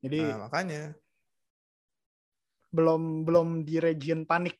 [0.00, 0.94] Jadi Nah, makanya.
[2.70, 4.54] belum belum di region panik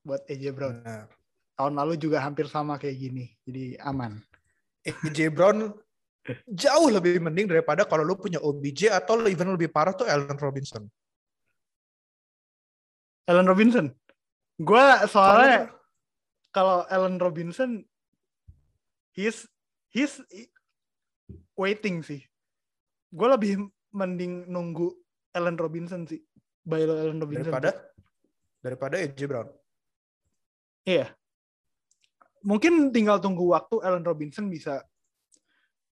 [0.00, 0.80] buat AJ Brown.
[0.80, 1.04] Nah,
[1.52, 3.28] Tahun lalu juga hampir sama kayak gini.
[3.44, 4.16] Jadi aman.
[4.88, 5.68] AJ Brown
[6.48, 10.88] jauh lebih mending daripada kalau lu punya OBJ atau even lebih parah tuh Allen Robinson.
[13.28, 13.92] Allen Robinson.
[14.56, 15.68] Gua soalnya
[16.52, 17.82] kalau Allen Robinson
[19.16, 19.48] he's
[19.88, 20.20] he's
[21.56, 22.20] waiting sih.
[23.12, 23.52] Gue lebih
[23.92, 24.92] mending nunggu
[25.32, 26.20] Allen Robinson sih.
[26.62, 27.50] By Allen Robinson.
[27.50, 27.70] daripada
[28.62, 29.48] daripada AJ Brown.
[30.86, 31.10] Iya.
[32.42, 34.82] Mungkin tinggal tunggu waktu Allen Robinson bisa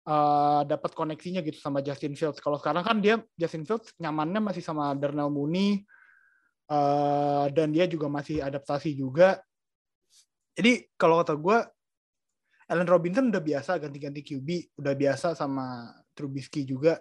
[0.10, 2.42] uh, dapat koneksinya gitu sama Justin Fields.
[2.42, 5.86] Kalau sekarang kan dia Justin Fields nyamannya masih sama Darnell Mooney
[6.70, 9.42] uh, dan dia juga masih adaptasi juga.
[10.60, 11.58] Jadi kalau kata gue
[12.68, 17.00] Allen Robinson udah biasa ganti-ganti QB, udah biasa sama Trubisky juga.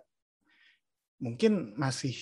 [1.18, 2.14] Mungkin masih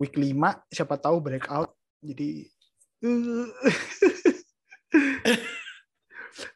[0.00, 0.32] week 5
[0.72, 1.76] siapa tahu breakout.
[2.00, 2.48] Jadi
[3.04, 3.46] uh,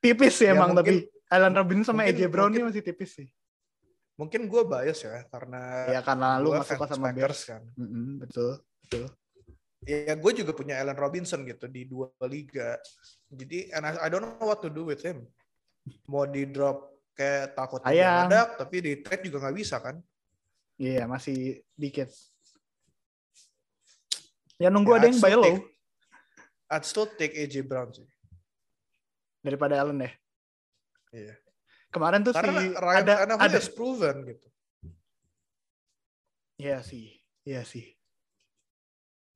[0.02, 2.82] tipis sih Ya, emang mungkin- tapi Allen Robinson sama mungkin- AJ Brown mungkin- ini masih
[2.82, 3.28] tipis sih.
[4.16, 5.60] Mungkin gue bias ya karena
[5.92, 7.44] Ya karena lu fans sama Bears.
[7.44, 7.60] kan.
[7.76, 9.04] Mm-mm, betul, betul.
[9.86, 12.74] Ya gue juga punya Allen Robinson gitu di dua liga.
[13.30, 15.22] Jadi and I, I don't know what to do with him.
[16.10, 17.80] Mau di drop kayak takut
[18.26, 19.96] meledak, tapi di trade juga nggak bisa kan.
[20.76, 22.10] Iya, masih dikit.
[24.58, 25.70] Ya nunggu Ya, ada yang buy still low take-
[26.66, 28.04] I'd still take AJ Brown sih.
[29.40, 30.10] daripada Allen ya.
[31.14, 31.34] Iya.
[31.94, 34.46] Kemarin tuh Karena si Ryan ada ada proven gitu.
[36.58, 37.95] Iya sih, iya sih.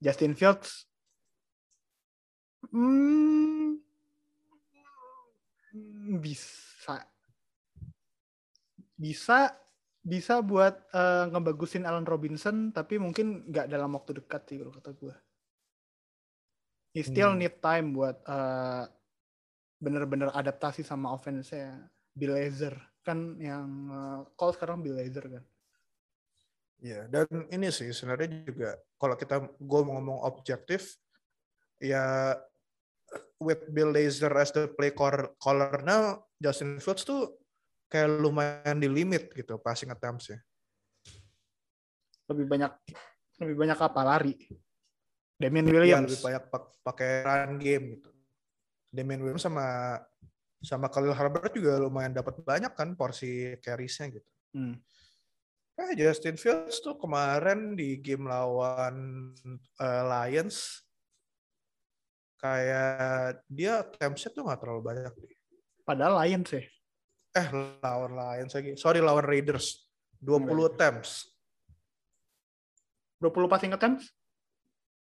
[0.01, 0.88] Justin Fields,
[2.72, 3.78] hmm,
[6.18, 7.05] bisa,
[8.96, 9.38] bisa,
[10.01, 14.90] bisa buat eh, ngebagusin Allen Robinson, tapi mungkin nggak dalam waktu dekat sih kalau kata
[14.96, 15.14] gue.
[16.90, 17.38] He still Hmm.
[17.38, 18.84] need time buat eh,
[19.80, 25.44] bener-bener adaptasi sama offense-nya Bill Lazor kan yang uh, call sekarang Bill Lazor kan.
[26.80, 30.96] Iya, dan ini sih sebenarnya juga kalau kita gue mau ngomong objektif,
[31.76, 32.32] ya
[33.36, 34.88] with Bill Lazor as the play
[35.36, 37.36] caller now, Justin Fields tuh
[37.92, 40.40] kayak lumayan di limit gitu passing attempts ya.
[42.32, 42.72] Lebih banyak
[43.44, 44.34] lebih banyak apa lari?
[45.40, 46.08] Damian Iya, Williams.
[46.12, 48.10] lebih banyak pak- pakai run game gitu.
[48.88, 49.66] Damian Williams sama
[50.60, 54.30] sama Khalil Herbert juga lumayan dapat banyak kan porsi carries-nya gitu.
[54.52, 54.76] Hmm.
[55.80, 59.30] Eh, Justin Fields tuh kemarin di game lawan
[59.80, 60.84] eh, Lions
[62.40, 65.12] kayak dia attempts-nya tuh nggak terlalu banyak.
[65.12, 65.38] deh.
[65.84, 66.64] Padahal Lions ya.
[67.36, 67.48] Eh,
[67.80, 68.76] lawan Lions lagi.
[68.76, 69.88] Sorry, lawan Raiders.
[70.20, 71.32] 20 attempts.
[73.20, 74.12] 20 passing attempts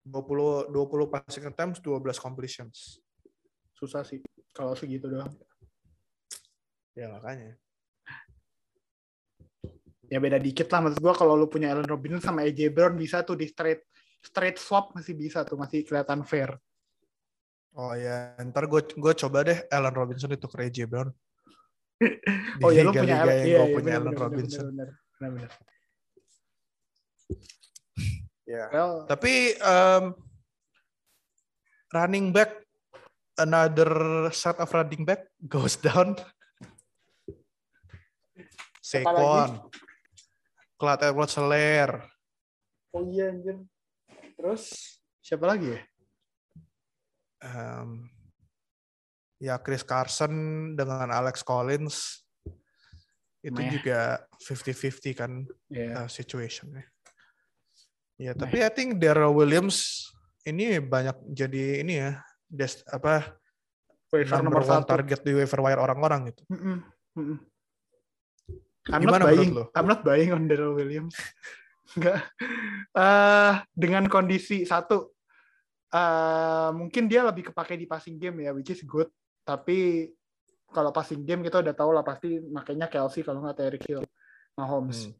[0.09, 2.99] 20 20 passing attempts, 12 completions.
[3.79, 4.19] susah sih
[4.51, 5.31] kalau segitu doang.
[6.99, 7.55] Ya makanya.
[10.09, 13.21] Ya beda dikit lah maksud gua kalau lu punya Allen Robinson sama AJ Brown bisa
[13.21, 13.85] tuh di straight
[14.19, 16.57] straight swap masih bisa tuh masih kelihatan fair.
[17.77, 21.13] Oh ya, ntar gue gue coba deh Allen Robinson itu ke AJ Brown.
[22.59, 24.65] Di oh ya lu punya Allen, iya, gue iya, punya Allen Robinson.
[24.73, 24.89] bener,
[25.19, 25.51] bener, bener, bener.
[28.49, 28.65] Ya.
[28.73, 30.17] Well, Tapi um,
[31.93, 32.65] running back
[33.37, 33.93] another
[34.33, 36.17] set of running back goes down.
[38.81, 39.69] Saquon,
[40.79, 42.07] Clyde Edwards Helaire,
[42.95, 43.59] oh iya anjir.
[44.39, 44.63] Terus
[45.19, 45.81] siapa lagi ya?
[47.43, 48.07] um,
[49.39, 50.31] ya Chris Carson
[50.75, 52.23] dengan Alex Collins
[53.39, 53.71] itu Meh.
[53.71, 55.31] juga 50-50 kan
[55.71, 56.03] Ya.
[56.03, 56.83] uh, situationnya.
[58.19, 60.03] Ya, tapi I think Darrell Williams
[60.43, 62.19] ini banyak jadi ini ya,
[62.51, 63.31] des, apa
[64.11, 64.89] Waiver number nomor one satu.
[64.91, 66.43] target di waiver wire orang-orang gitu.
[66.51, 66.77] Mm-mm,
[67.15, 67.37] mm-mm.
[68.87, 69.53] I'm Gimana not buying.
[69.75, 71.15] I'm not buying on Darrell Williams.
[71.99, 72.21] Enggak.
[72.95, 75.11] Eh, dengan kondisi satu,
[75.91, 79.09] eh, mungkin dia lebih kepake di passing game ya, which is good.
[79.43, 80.09] Tapi
[80.69, 84.05] kalau passing game kita udah tahu lah pasti makanya Kelsey kalau nggak Tyreek Hill,
[84.53, 85.09] Mahomes.
[85.09, 85.17] Hmm.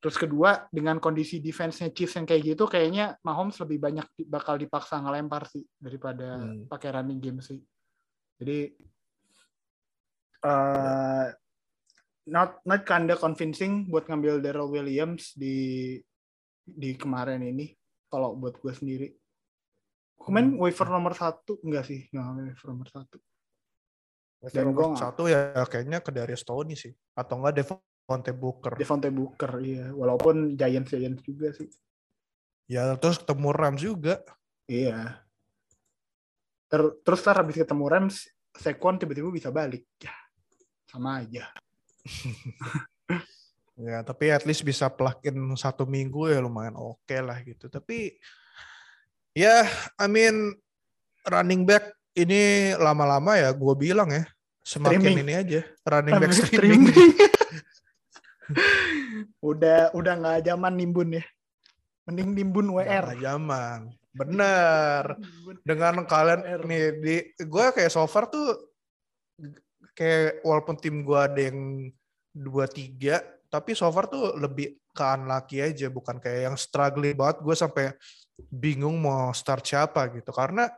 [0.00, 4.96] Terus kedua, dengan kondisi defense-nya Chiefs yang kayak gitu, kayaknya Mahomes lebih banyak bakal dipaksa
[5.00, 6.64] ngelempar sih daripada Hmm.
[6.68, 7.60] pakai running game sih.
[8.40, 8.72] Jadi
[10.40, 11.26] eh
[12.30, 15.98] not not kinda convincing buat ngambil Darrell Williams di
[16.62, 17.74] di kemarin ini
[18.06, 19.08] kalau buat gue sendiri.
[20.20, 20.60] Kemarin Hmm.
[20.62, 23.18] waiver nomor satu enggak sih nggak waiver nomor satu.
[24.40, 28.72] Waiver Dan nomor gua satu ya kayaknya ke Darius Stoney sih, atau enggak Devontae Booker.
[28.78, 31.68] Devontae Booker iya, walaupun Giants Giants juga sih.
[32.70, 34.22] Ya terus ketemu Rams juga.
[34.70, 35.26] Iya.
[36.70, 39.82] Ter- terus ntar habis ketemu Rams, Saquon tiba-tiba bisa balik.
[39.98, 40.14] Ya,
[40.86, 41.50] sama aja.
[43.80, 47.72] Ya, tapi at least bisa plug-in satu minggu ya lumayan oke lah gitu.
[47.72, 48.12] Tapi
[49.32, 49.64] ya,
[49.96, 50.52] I mean
[51.24, 54.28] running back ini lama-lama ya gue bilang ya
[54.60, 55.24] semakin Streaming.
[55.24, 56.84] ini aja running back Habis streaming.
[59.50, 61.24] udah udah nggak zaman nimbun ya.
[62.04, 63.16] Mending nimbun WR.
[63.16, 63.80] Nggak zaman.
[64.12, 65.04] Bener.
[65.68, 68.69] Dengan kalian nih di gue kayak so far tuh
[70.00, 71.92] kayak walaupun tim gue ada yang
[72.32, 73.20] dua tiga
[73.50, 77.42] tapi so far tuh lebih ke unlucky aja bukan kayak yang struggling banget.
[77.42, 77.84] Gue sampai
[78.48, 80.30] bingung mau start siapa gitu.
[80.30, 80.70] Karena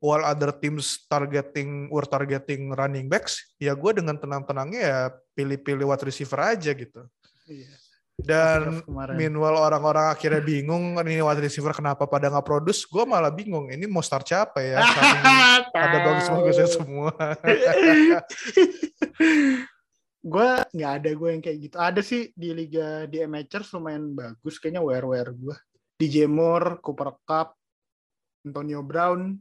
[0.00, 5.00] while other teams targeting were targeting running backs ya gue dengan tenang-tenangnya ya
[5.36, 7.04] pilih-pilih wide receiver aja gitu.
[7.46, 7.85] Iya.
[8.16, 8.80] Dan
[9.12, 13.84] meanwhile orang-orang akhirnya bingung ini wide receiver kenapa pada nggak produce gue malah bingung ini
[13.84, 14.80] mau start siapa ya
[15.84, 17.12] ada bagus-bagusnya semua
[20.26, 21.76] gue nggak ada gue yang kayak gitu.
[21.78, 25.56] Ada sih di liga di amateurs lumayan bagus kayaknya WR WR gue.
[25.96, 27.56] DJ Moore, Cooper Cup,
[28.44, 29.38] Antonio Brown,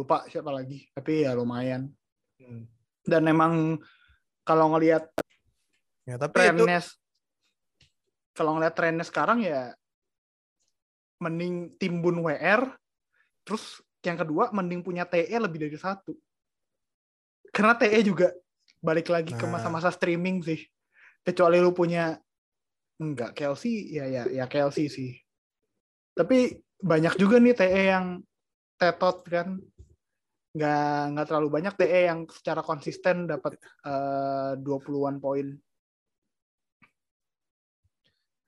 [0.00, 0.88] lupa siapa lagi.
[0.96, 1.92] Tapi ya lumayan.
[2.40, 2.64] Hmm.
[3.04, 3.76] Dan emang
[4.48, 5.12] kalau ngelihat
[6.08, 6.64] ya tapi itu
[8.38, 9.74] kalau ngelihat trennya sekarang ya
[11.18, 12.70] mending timbun WR,
[13.42, 16.14] terus yang kedua mending punya TE lebih dari satu.
[17.50, 18.30] Karena TE juga
[18.78, 19.58] balik lagi ke Nah.
[19.58, 20.62] masa-masa streaming sih.
[21.26, 22.14] Kecuali lu punya
[23.02, 25.18] enggak Kelsey ya ya ya Kelsey sih.
[26.14, 28.06] Tapi banyak juga nih TE yang
[28.78, 29.58] tetot kan.
[30.54, 35.58] Nggak nggak terlalu banyak TE yang secara konsisten dapat eh, 20-an poin.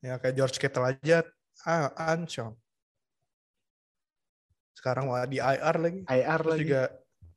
[0.01, 1.22] Ya kayak George Kittle aja
[1.68, 2.57] ah, ancam
[4.72, 6.62] sekarang di IR lagi IR terus lagi.
[6.64, 6.82] juga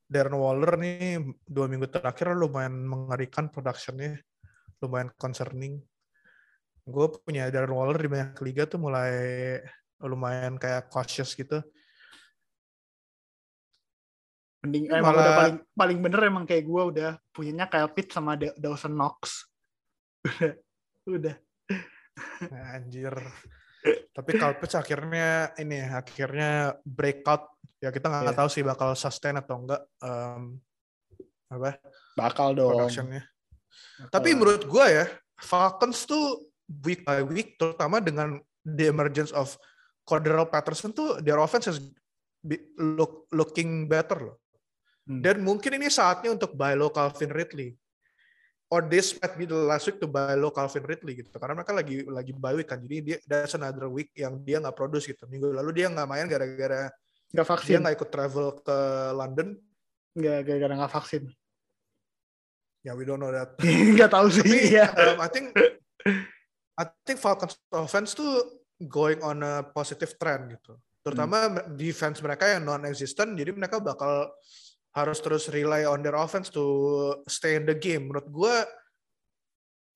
[0.08, 4.22] Darren Waller nih dua minggu terakhir lumayan mengerikan productionnya,
[4.78, 5.82] lumayan concerning.
[6.86, 9.58] Gue punya Darren Waller di banyak liga tuh mulai
[9.98, 11.66] lumayan kayak cautious gitu.
[14.62, 18.38] Mending emang Malah- udah paling paling bener emang kayak gue udah punyanya Kyle Pitts sama
[18.38, 19.50] Da- Dawson Knox.
[20.30, 20.54] udah.
[21.10, 21.36] Udah.
[22.76, 23.14] Anjir.
[24.16, 27.52] Tapi Calpits akhirnya ini akhirnya breakout.
[27.84, 28.40] Ya kita nggak Iya.
[28.40, 30.56] tahu sih bakal sustain atau enggak em,
[31.52, 31.76] apa
[32.16, 32.72] Bakal dong.
[32.80, 33.28] productionnya.
[34.08, 35.06] Tapi menurut gua ya
[35.36, 36.48] Falcons tuh
[36.88, 39.52] week by week terutama dengan the emergence of
[40.08, 41.84] Cordero Patterson tuh their offense is
[42.80, 44.38] look, looking better loh.
[45.04, 45.20] Hmm.
[45.20, 47.76] Dan mungkin ini saatnya untuk buy low Calvin Ridley.
[48.74, 51.30] Or this might be the last week to buy low Calvin Ridley gitu.
[51.38, 52.82] Karena mereka lagi lagi bye week kan.
[52.82, 55.30] Jadi dia that's another week yang dia nggak produce gitu.
[55.30, 56.90] Minggu lalu dia nggak main gara-gara
[57.30, 57.78] nggak dia vaksin.
[57.86, 58.78] nggak ikut travel ke
[59.14, 59.48] London.
[60.18, 61.24] Nggak gara-gara nggak vaksin.
[62.82, 63.54] Ya we don't know that.
[63.96, 64.42] Nggak tahu sih.
[64.44, 64.90] Tapi Iya.
[64.92, 65.54] um, I think
[66.74, 68.60] I think Falcons offense tuh
[68.90, 70.76] going on a positive trend gitu.
[71.00, 71.78] Terutama Hmm.
[71.80, 74.32] defense mereka yang non-existent, jadi mereka bakal
[74.94, 76.64] harus terus rely on their offense to
[77.26, 78.10] stay in the game.
[78.10, 78.56] Menurut gue,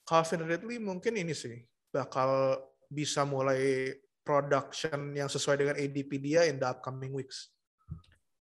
[0.09, 1.61] Calvin Ridley mungkin ini sih
[1.93, 2.57] bakal
[2.89, 3.93] bisa mulai
[4.25, 7.53] production yang sesuai dengan ADP dia in the upcoming weeks.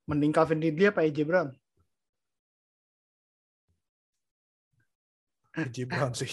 [0.07, 1.49] Mending Calvin Ridley apa AJ Brown?
[5.59, 6.31] AJ Brown sih.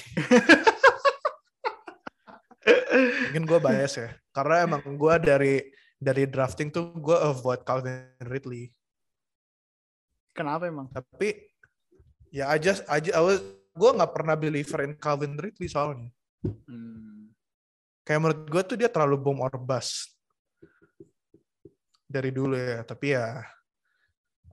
[3.32, 4.12] Mungkin gue bias ya.
[4.30, 5.54] Karena emang gue dari
[5.96, 8.68] dari drafting tuh gue avoid Calvin Ridley.
[10.32, 10.88] Kenapa emang?
[10.88, 11.52] Tapi
[12.32, 13.10] ya aja aja
[13.72, 16.08] gue nggak pernah believer in Calvin Ridley soalnya.
[16.44, 17.32] Hmm.
[18.02, 20.16] Kayak menurut gue tuh dia terlalu boom or bust
[22.08, 22.84] dari dulu ya.
[22.84, 23.40] Tapi ya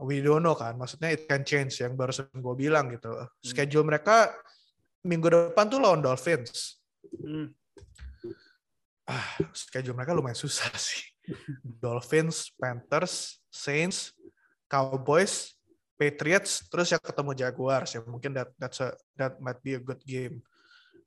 [0.03, 0.75] we don't know kan.
[0.75, 3.11] Maksudnya it can change yang barusan gue bilang gitu.
[3.43, 4.31] Schedule mereka
[5.03, 6.79] minggu depan tuh lawan Dolphins.
[7.09, 7.55] Hmm.
[9.09, 11.01] ah, schedule mereka lumayan susah sih.
[11.63, 14.13] Dolphins, Panthers, Saints,
[14.69, 15.58] Cowboys,
[15.99, 19.99] Patriots, terus ya ketemu Jaguars ya mungkin that that's a, that might be a good
[20.07, 20.39] game.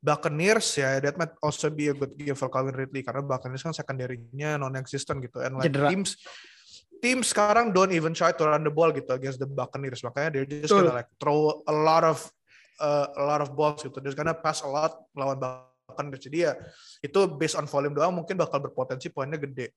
[0.05, 3.72] Buccaneers ya that might also be a good game for Calvin Ridley karena Buccaneers kan
[3.72, 5.88] secondary-nya non-existent gitu and like Cedera.
[5.88, 6.20] teams
[7.01, 10.45] teams sekarang don't even try to run the ball gitu against the Buccaneers makanya they're
[10.45, 10.90] just Betul.
[10.93, 12.18] gonna like throw a lot of
[12.82, 13.97] uh, a lot of balls gitu.
[14.03, 16.53] They're gonna pass a lot lawan Buccaneers jadi ya
[17.01, 19.70] itu based on volume doang mungkin bakal berpotensi poinnya gede.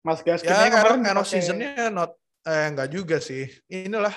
[0.00, 2.16] Mas Gaskin Ya, kemarin end of dipakai- seasonnya not
[2.46, 3.50] eh enggak juga sih.
[3.66, 4.14] Inilah.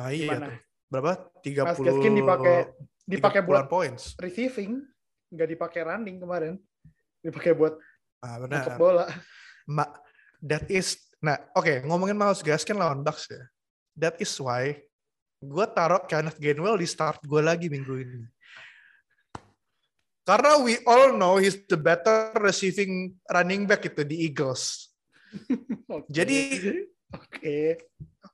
[0.00, 0.46] Nah iya Gimana?
[0.48, 0.56] tuh.
[0.88, 1.12] Berapa?
[1.44, 2.56] 30 Mas Gaskin dipakai
[3.04, 4.04] dipakai 30-an buat points.
[4.16, 4.80] receiving,
[5.32, 6.54] nggak dipakai running kemarin.
[7.20, 7.76] Dipakai buat
[8.22, 8.78] Ah, benar.
[8.78, 9.06] bola.
[9.66, 9.82] Ma
[10.38, 13.42] that is nah, oke, ngomongin Miles Gaskin lawan Bucks ya.
[13.98, 14.78] That is why
[15.42, 18.22] gue taruh Kenneth Gainwell di start gue lagi minggu ini.
[20.22, 24.90] Karena we all know he's the better receiving running back itu di Eagles.
[25.90, 26.06] Oke.
[26.12, 27.58] Jadi- oke.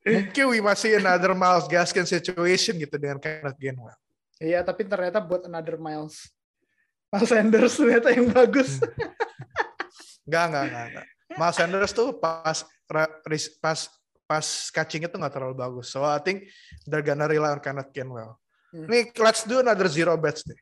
[0.08, 3.96] Mungkin we masih another Miles Gaskin situation gitu dengan Kenneth Gainwell.
[4.38, 6.30] Iya, tapi ternyata buat another Miles.
[7.10, 8.78] Miles Sanders ternyata yang bagus.
[10.24, 11.06] Enggak, enggak, enggak, enggak.
[11.34, 12.58] Miles Sanders tuh pas
[13.60, 13.78] pas
[14.28, 15.88] pas catching itu nggak terlalu bagus.
[15.90, 16.46] So I think
[16.86, 18.36] they're gonna rely on Kenneth Gainwell.
[18.70, 18.84] Hmm.
[18.86, 20.56] Nih, let's do another zero bets deh.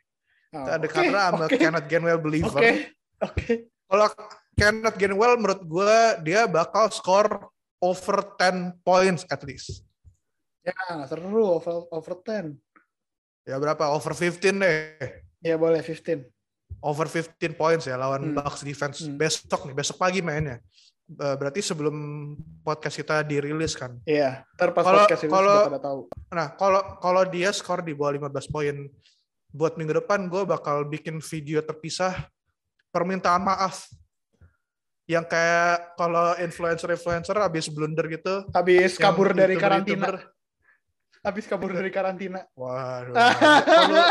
[0.57, 2.57] Oh, Ada oke, karena I'm a oke, Kenneth Gainwell believer.
[2.57, 2.73] Oke.
[3.21, 3.47] Oke.
[3.87, 4.09] Kalau
[4.57, 9.85] Kenneth Gainwell menurut gue dia bakal score over 10 points at least.
[10.65, 10.73] Ya,
[11.07, 12.57] seru over over 10.
[13.47, 13.87] Ya berapa?
[13.93, 14.97] Over 15 deh.
[15.39, 16.27] Ya boleh 15.
[16.83, 18.37] Over 15 points ya lawan Hmm.
[18.37, 19.15] Bucks defense Hmm.
[19.15, 20.59] besok nih, besok pagi mainnya.
[21.07, 21.95] Eh, Berarti sebelum
[22.67, 23.95] podcast kita dirilis kan.
[24.03, 26.01] Iya, ntar pas Kalau- podcast ini kalau- sudah pada tahu.
[26.35, 28.75] Nah, kalau kalau dia skor di bawah 15 poin,
[29.57, 32.29] buat minggu depan gue bakal bikin video terpisah
[32.93, 33.89] permintaan maaf.
[35.09, 38.45] Yang kayak kalau influencer-influencer habis blunder gitu.
[38.53, 41.25] Habis kabur dari YouTuber-YouTuber, karantina.
[41.25, 42.41] Habis kabur dari karantina.
[42.53, 43.15] Waduh.
[43.67, 44.07] Kalau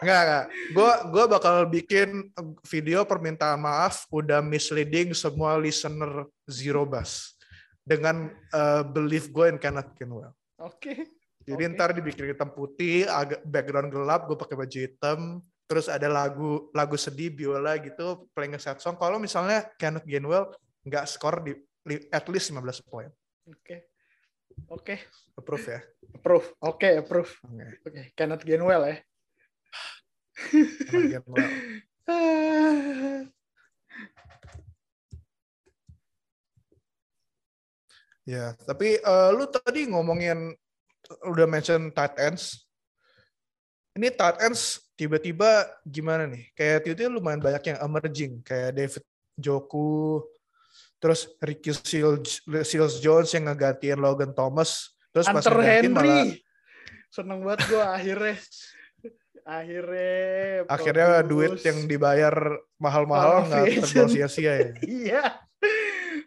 [0.00, 0.44] Enggak, enggak.
[0.72, 2.32] Gue gua bakal bikin
[2.64, 7.36] video permintaan maaf udah misleading semua listener Zero Bus
[7.84, 10.32] dengan eh, belief gue in Kenneth Gainwell.
[10.60, 11.23] Oke.
[11.44, 11.72] Jadi Oke.
[11.76, 16.96] ntar dibikin hitam putih, agak background gelap, gue pakai baju hitam, terus ada lagu lagu
[16.96, 18.96] sedih biola gitu, playing a sad song.
[18.96, 20.48] Kalau misalnya Kenneth Gainwell
[20.88, 21.52] nggak skor di
[22.08, 23.12] at least 15 poin,
[23.44, 23.92] Oke.
[24.72, 24.96] Oke.
[25.36, 25.80] approve ya.
[26.16, 26.46] Approve.
[26.64, 27.32] Oke, approve.
[27.44, 28.96] Oke, Oke, Kenneth Gainwell ya.
[30.88, 31.52] Kenneth Gainwell.
[38.24, 40.56] Ya, tapi uh, lu tadi ngomongin
[41.22, 42.66] udah mention tight ends.
[43.94, 46.50] Ini tight ends tiba-tiba gimana nih?
[46.58, 49.04] Kayak tiba-tiba lumayan banyak yang emerging, kayak David
[49.38, 50.22] Joku,
[50.98, 55.90] terus Ricky Seals, Seals Jones yang ngegantiin Logan Thomas, terus Hunter Henry.
[55.90, 56.26] Malah,
[57.14, 58.36] Seneng banget gue akhirnya.
[59.44, 62.32] akhirnya akhirnya duit yang dibayar
[62.80, 64.70] mahal-mahal nggak terbawa sia-sia ya.
[65.04, 65.24] iya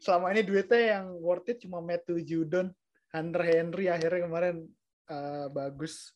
[0.01, 2.71] selama ini duitnya yang worth it cuma Matthew Judon,
[3.11, 4.69] Hunter Henry akhirnya kemarin
[5.09, 6.13] uh, bagus.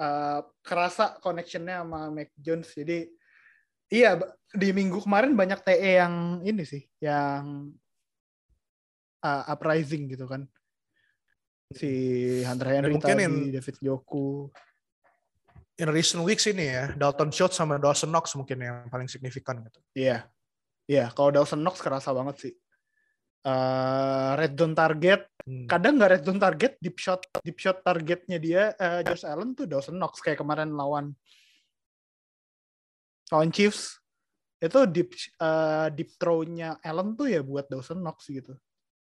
[0.00, 2.72] Uh, kerasa connectionnya sama Mac Jones.
[2.72, 3.04] Jadi
[3.92, 4.16] iya
[4.48, 7.68] di minggu kemarin banyak TE yang ini sih, yang
[9.20, 10.48] uh, uprising gitu kan.
[11.70, 11.90] Si
[12.42, 14.48] Hunter Henry Mungkin tadi, in, David Joku.
[15.80, 19.80] In recent weeks ini ya, Dalton Schultz sama Dawson Knox mungkin yang paling signifikan gitu.
[19.96, 20.28] Iya.
[20.90, 22.52] Iya, kalau Dawson Knox kerasa banget sih
[23.44, 25.22] uh, red zone target.
[25.40, 25.64] Hmm.
[25.64, 29.64] kadang nggak red zone target deep shot deep shot targetnya dia uh, Josh Allen tuh
[29.64, 31.16] Dawson Knox kayak kemarin lawan
[33.32, 33.96] lawan Chiefs.
[34.60, 38.52] Itu deep uh, deep throw-nya Allen tuh ya buat Dawson Knox gitu.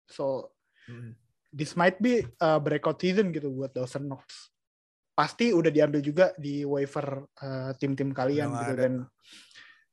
[0.07, 0.55] So
[0.87, 1.11] hmm.
[1.51, 4.55] this might be a breakout season gitu buat Dawson Knox.
[5.11, 8.73] Pasti udah diambil juga di waiver uh, tim-tim kalian gitu.
[8.79, 8.93] dan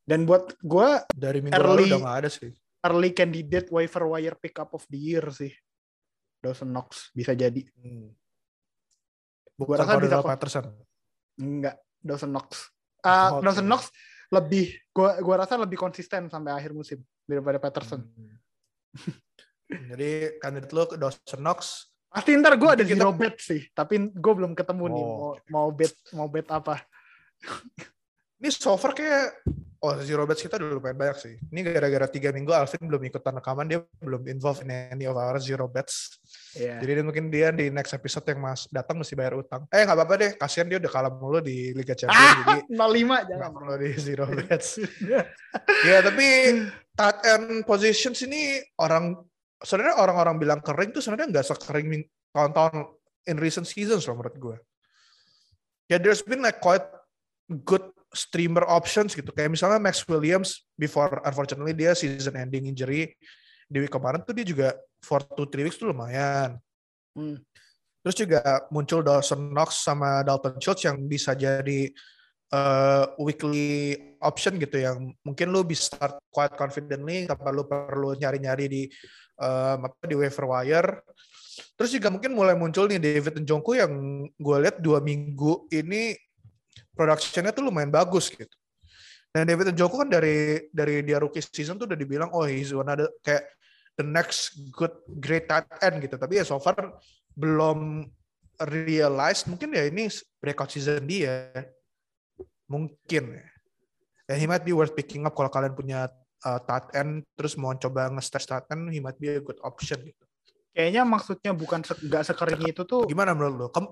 [0.06, 2.54] dan buat gue dari minggu early, lalu udah gak ada sih
[2.86, 5.50] early candidate waiver wire pickup of the year sih.
[6.38, 7.66] Dawson Knox bisa jadi.
[7.82, 8.14] Hmm.
[9.58, 10.66] Bukan rasa bisa Patterson.
[11.40, 12.70] Enggak, Dawson Knox.
[13.02, 13.90] Uh, oh, Dawson Knox
[14.30, 18.06] lebih gua gua rasa lebih konsisten sampai akhir musim daripada Patterson.
[18.06, 18.38] Hmm.
[19.66, 21.90] Jadi kandidat lo ke Dawson Knox.
[22.06, 22.96] Pasti ntar gue ada kita...
[22.96, 24.92] zero bet sih, tapi gue belum ketemu oh.
[24.94, 26.80] nih mau mau bet mau bet apa.
[28.40, 29.42] Ini so far kayak
[29.84, 31.34] Oh, zero bets kita udah lumayan banyak sih.
[31.52, 35.36] Ini gara-gara tiga minggu Alvin belum ikutan rekaman, dia belum involved in any of our
[35.36, 36.16] zero bets.
[36.56, 36.80] Yeah.
[36.80, 39.68] Jadi mungkin dia di next episode yang mas datang mesti bayar utang.
[39.68, 42.16] Eh nggak apa-apa deh, kasihan dia udah kalah mulu di Liga Champions.
[42.16, 43.50] Ah, jadi 05 jangan.
[43.52, 44.68] perlu di zero bets.
[45.88, 46.26] ya tapi
[46.96, 49.12] tight end positions ini orang
[49.60, 52.00] sebenarnya orang-orang bilang kering tuh sebenarnya nggak sekering
[52.32, 52.96] tahun-tahun
[53.28, 54.56] in recent seasons loh menurut gue.
[55.86, 56.84] Ya yeah, there's been like quite
[57.68, 57.84] good
[58.16, 59.28] streamer options gitu.
[59.30, 63.12] Kayak misalnya Max Williams before unfortunately dia season ending injury
[63.68, 64.68] di week kemarin tuh dia juga
[65.04, 66.56] for two three weeks tuh lumayan.
[67.12, 67.38] Hmm.
[68.00, 68.40] Terus juga
[68.70, 71.90] muncul Dawson Knox sama Dalton Schultz yang bisa jadi
[72.54, 78.66] uh, weekly option gitu yang mungkin lu bisa start quite confidently tanpa lu perlu nyari-nyari
[78.70, 78.82] di
[79.42, 81.02] uh, di waiver wire.
[81.74, 83.92] Terus juga mungkin mulai muncul nih David Njoku yang
[84.28, 86.12] gue lihat dua minggu ini
[86.96, 88.50] productionnya tuh lumayan bagus gitu.
[89.30, 92.88] Dan David Njoku kan dari dari dia rookie season tuh udah dibilang oh he's one
[92.88, 93.44] of the, kayak
[94.00, 96.16] the next good great tight end gitu.
[96.16, 96.96] Tapi ya so far
[97.36, 98.08] belum
[98.72, 100.08] realize mungkin ya ini
[100.40, 101.52] breakout season dia.
[102.64, 103.46] Mungkin ya.
[104.26, 106.08] Ya he might be worth picking up kalau kalian punya
[106.48, 110.00] uh, tight end terus mau coba nge-stash tight end he might be a good option
[110.00, 110.24] gitu.
[110.76, 113.04] Kayaknya maksudnya bukan nggak se sekering itu tuh.
[113.08, 113.66] Gimana menurut lo?
[113.68, 113.88] Kamu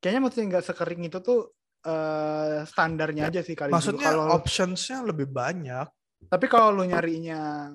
[0.00, 1.52] kayaknya maksudnya nggak sekering itu tuh
[1.86, 5.86] uh, standarnya aja sih kali Maksudnya kalau optionsnya lebih banyak.
[6.30, 7.70] Tapi kalau lu nyarinya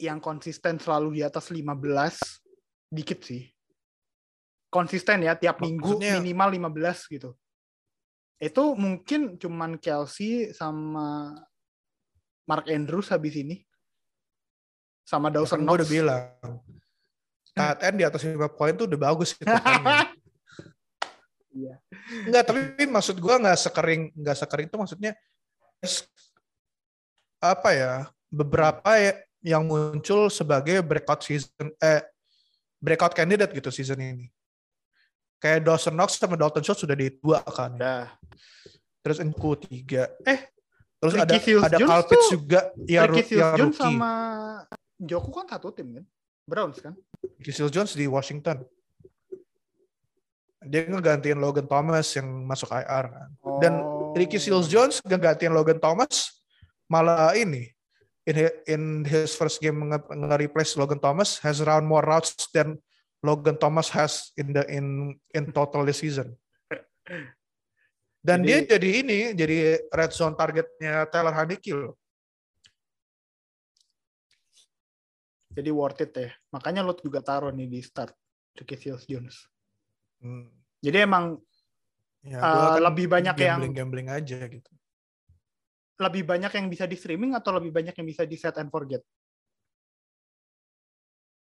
[0.00, 3.44] yang konsisten selalu di atas 15 dikit sih.
[4.68, 7.30] Konsisten ya tiap minggu Maksudnya, minimal 15 gitu.
[8.36, 11.32] Itu mungkin cuman Kelsey sama
[12.44, 13.64] Mark Andrews habis ini.
[15.06, 15.76] Sama ya Dawson ya, Knox.
[15.80, 16.22] udah bilang.
[17.56, 19.48] Tight end di atas 5 poin tuh udah bagus gitu.
[21.56, 21.74] Iya.
[22.28, 25.12] Enggak, tapi maksud gua nggak sekering nggak sekering itu maksudnya
[27.40, 27.92] apa ya
[28.28, 32.04] beberapa ya, yang muncul sebagai breakout season eh
[32.76, 34.26] breakout candidate gitu season ini.
[35.40, 37.76] Kayak Dawson Knox sama Dalton Schultz sudah di dua kan.
[37.76, 38.12] Ya.
[39.04, 40.08] Terus Enku tiga.
[40.24, 40.48] Eh,
[40.98, 44.12] terus Ricky ada ada Calpits juga ya, Ricky yang Jones sama
[44.96, 46.04] Joku kan satu tim kan?
[46.48, 46.96] Browns kan?
[47.38, 48.64] Ricky Jones di Washington
[50.66, 53.28] dia ngegantiin Logan Thomas yang masuk IR kan.
[53.46, 53.58] Oh.
[53.62, 53.80] Dan
[54.18, 56.42] Ricky Seals Jones ngegantiin Logan Thomas
[56.90, 57.70] malah ini
[58.26, 58.36] in
[58.66, 62.78] in his first game nge-replace Logan Thomas has around more routes than
[63.22, 66.34] Logan Thomas has in the in in total this season.
[68.26, 69.56] Dan jadi, dia jadi ini jadi
[69.94, 71.94] red zone targetnya Taylor Haneke loh.
[75.56, 76.30] Jadi worth it ya.
[76.52, 78.12] Makanya lo juga taruh nih di start
[78.58, 79.46] Ricky Seals Jones.
[80.20, 80.55] Hmm.
[80.86, 81.34] Jadi emang
[82.22, 84.70] ya, uh, lebih banyak gambling, yang gambling aja gitu.
[85.98, 89.02] Lebih banyak yang bisa di streaming atau lebih banyak yang bisa di set and forget?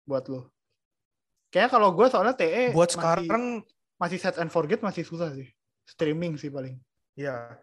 [0.08, 0.56] Buat lo.
[1.52, 3.44] Kayaknya kalau gue soalnya TE Buat masih, sekarang
[4.00, 5.52] masih set and forget masih susah sih.
[5.84, 6.80] Streaming sih paling.
[7.18, 7.58] ya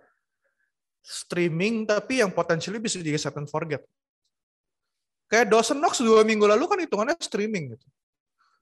[1.05, 3.85] streaming tapi yang potentially bisa jadi set and forget.
[5.29, 7.87] Kayak Dawson Knox dua minggu lalu kan hitungannya streaming gitu.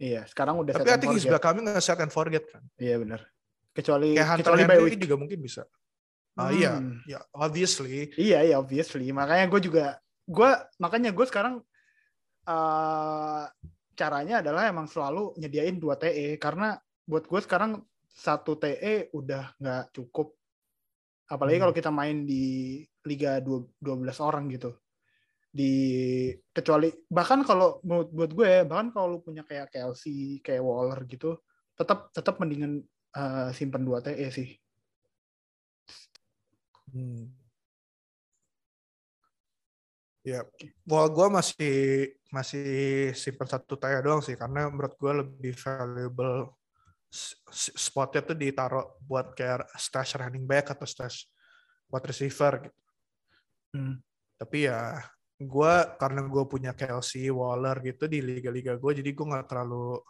[0.02, 1.30] Iya, sekarang udah Tapi I think forget.
[1.30, 2.62] becoming a set and forget kan.
[2.74, 3.22] Iya benar.
[3.70, 5.62] Kecuali Kayak Hunter kecuali Henry juga mungkin bisa.
[6.34, 6.98] Ah iya, Hmm.
[7.06, 8.10] ya obviously.
[8.18, 9.06] Iya, iya obviously.
[9.14, 9.84] Makanya gue juga
[10.26, 11.62] gue makanya gue sekarang
[12.42, 13.44] eh
[13.92, 16.74] caranya adalah emang selalu nyediain dua TE karena
[17.06, 17.78] buat gue sekarang
[18.10, 20.34] satu TE udah nggak cukup.
[21.30, 21.64] Apalagi Hmm.
[21.68, 24.74] kalau kita main di liga dua- 12 orang gitu.
[25.52, 25.72] Di
[26.48, 31.04] kecuali bahkan kalau menurut buat gue ya, bahkan kalau lu punya kayak Kelsey, kayak Waller
[31.04, 31.36] gitu,
[31.76, 32.80] tetap tetap mendingan
[33.16, 34.48] eh, simpen dua TE sih.
[36.92, 37.28] Hmm.
[40.22, 40.46] Ya,
[40.86, 41.74] well gue masih
[42.30, 42.64] masih
[43.18, 46.54] simpen satu taya doang sih karena menurut gue lebih valuable
[47.52, 51.28] spotnya tuh ditaruh buat kayak stash running back atau stash
[51.92, 52.80] wide receiver gitu.
[53.76, 53.94] Hmm.
[54.40, 55.02] Tapi ya
[55.46, 60.00] gue karena gue punya Kelsey, Waller gitu di liga-liga gue jadi gue nggak terlalu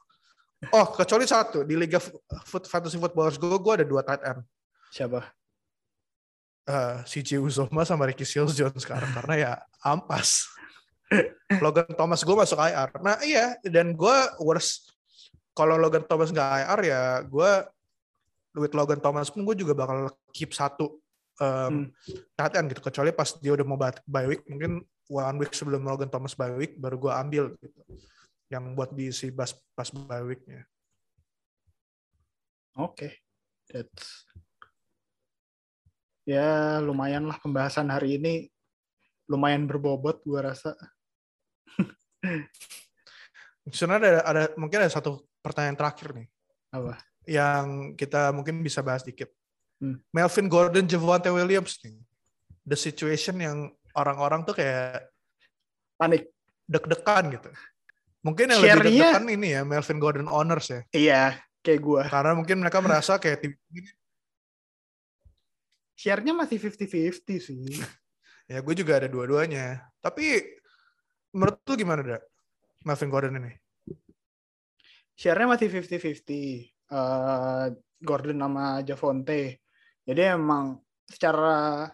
[0.70, 1.98] Oh, kecuali satu di liga
[2.46, 4.46] foot, fantasy footballers gue, gue ada dua tight end.
[4.94, 5.26] Siapa?
[6.62, 9.52] eh CJ Uzoma sama Ricky Seals Jones sekarang karena ya
[9.82, 10.46] ampas.
[11.60, 12.88] Logan Thomas gue masuk IR.
[13.04, 14.96] Nah iya dan gue worst
[15.52, 17.50] kalau Logan Thomas nggak IR ya gue
[18.56, 20.96] with Logan Thomas pun gue juga bakal keep satu
[21.36, 21.92] um,
[22.40, 23.76] end gitu kecuali pas dia udah mau
[24.08, 24.80] bye week mungkin
[25.12, 27.80] one week sebelum Logan Thomas bye week baru gue ambil gitu
[28.48, 30.64] yang buat diisi pas pas bye weeknya.
[32.80, 33.20] Oke,
[33.68, 34.24] that's
[36.24, 38.48] ya lumayan lah pembahasan hari ini
[39.28, 40.72] lumayan berbobot gua rasa.
[43.76, 46.28] Sebenarnya ada, ada mungkin ada satu pertanyaan terakhir nih.
[46.72, 46.96] Apa?
[47.26, 49.30] yang kita mungkin bisa bahas dikit.
[49.78, 49.98] Hmm.
[50.14, 51.98] Melvin Gordon, Javante Williams nih.
[52.62, 53.58] The situation yang
[53.96, 55.08] orang-orang tuh kayak
[55.96, 56.30] Panik.
[56.66, 57.50] deg-degan gitu.
[58.22, 60.80] Mungkin yang lebih deg-degan ini ya Melvin Gordon owners ya.
[60.94, 61.22] Iya,
[61.60, 62.02] kayak gua.
[62.06, 63.90] Karena mungkin mereka merasa kayak tim ini
[66.02, 67.78] Share-nya masih 50-50 sih.
[68.50, 69.86] ya gue juga ada dua-duanya.
[70.02, 70.42] Tapi
[71.30, 72.18] menurut lu gimana, Da?
[72.82, 73.54] Melvin Gordon ini?
[75.14, 76.74] Share-nya masih 50-50.
[76.90, 77.66] Eh,
[78.02, 79.62] Gordon sama Javonte.
[80.02, 81.86] Jadi emang secara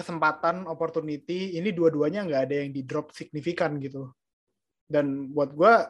[0.00, 4.08] kesempatan, opportunity, ini dua-duanya nggak ada yang di drop signifikan gitu.
[4.88, 5.86] Dan buat gua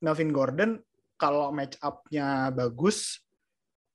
[0.00, 0.70] Melvin Gordon
[1.20, 3.20] kalau match up-nya bagus,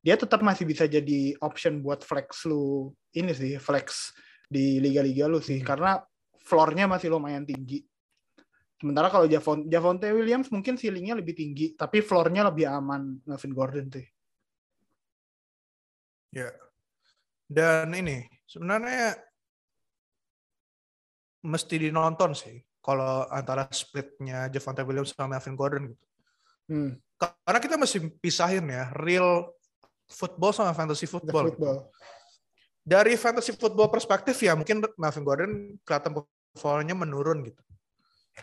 [0.06, 4.14] dia tetap masih bisa jadi option buat flex lu ini sih, flex
[4.46, 5.64] di liga-liga lu sih.
[5.64, 5.66] Hmm.
[5.66, 5.92] Karena
[6.46, 7.82] floor-nya masih lumayan tinggi.
[8.78, 13.88] Sementara kalau Javon, Javonte Williams mungkin ceilingnya lebih tinggi, tapi floor-nya lebih aman Melvin Gordon
[13.90, 14.06] tuh.
[16.30, 16.54] Ya.
[17.50, 19.18] Dan ini sebenarnya
[21.46, 26.06] mesti dinonton sih kalau antara splitnya Javante Williams sama Melvin Gordon gitu.
[26.66, 26.92] Hmm,
[27.46, 29.54] Karena kita mesti pisahin ya real
[30.10, 31.50] football sama fantasy football.
[31.50, 31.62] gitu.
[31.62, 31.78] football.
[32.86, 36.22] Dari fantasy football perspektif ya mungkin Melvin Gordon kelihatan
[36.54, 37.62] performanya menurun gitu.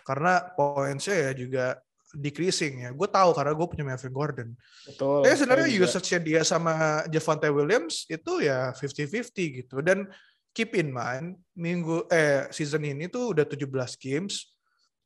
[0.03, 1.64] Karena pointsnya ya juga
[2.12, 2.90] decreasing ya.
[2.92, 4.48] Gue tahu karena gue punya Melvin Gordon.
[4.84, 5.22] Betul.
[5.24, 9.76] Tapi sebenarnya usage-nya dia sama Javante Williams itu ya 50-50 gitu.
[9.80, 10.11] Dan
[10.53, 14.53] keep in mind, minggu eh season ini tuh udah 17 games.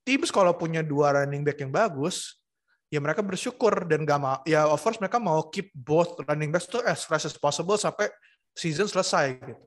[0.07, 2.39] Teams kalau punya dua running back yang bagus,
[2.87, 6.71] ya mereka bersyukur dan gak mau, ya of course mereka mau keep both running backs
[6.71, 8.07] tuh as fresh as possible sampai
[8.55, 9.65] season selesai gitu.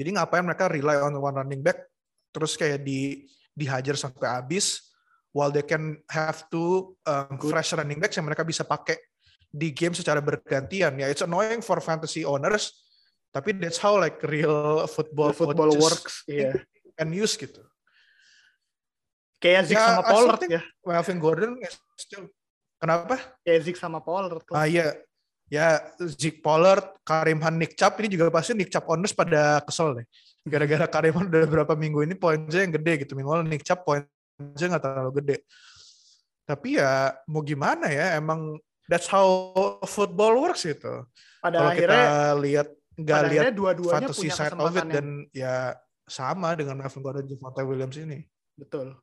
[0.00, 1.78] Jadi ngapain mereka rely on one running back
[2.30, 4.90] terus kayak di dihajar sampai habis
[5.34, 8.98] while they can have two um, fresh running backs yang mereka bisa pakai
[9.50, 12.89] di game secara bergantian ya it's annoying for fantasy owners
[13.30, 16.58] tapi that's how like real football, The football works, iya.
[16.98, 17.62] can use gitu.
[19.40, 20.62] Kayak Zeke Ya, sama Pollard ya.
[20.84, 21.52] Melvin Gordon
[21.96, 22.28] still
[22.76, 23.16] kenapa?
[23.40, 24.44] Kayak Zeke sama Pollard.
[24.52, 24.92] ah iya.
[25.50, 30.02] Ya Zeke Pollard Karim Han Nick Chubb ini juga pasti Nick Chubb owners pada kesel
[30.02, 30.06] deh.
[30.46, 33.16] Gara-gara Karim Han udah berapa minggu ini poinnya yang gede gitu.
[33.18, 34.06] Minggu lalu Nick Chubb poinnya
[34.70, 35.36] nggak terlalu gede.
[36.46, 39.26] Tapi ya mau gimana ya emang that's how
[39.88, 41.06] football works gitu.
[41.40, 42.06] Pada kalau kita akhirnya,
[42.42, 42.68] lihat
[43.00, 45.54] nggak lihat dua-duanya fantasy punya side of it yang dan ya
[46.04, 48.18] sama dengan Melvin Gordon dan Javonte Williams ini
[48.58, 48.98] betul.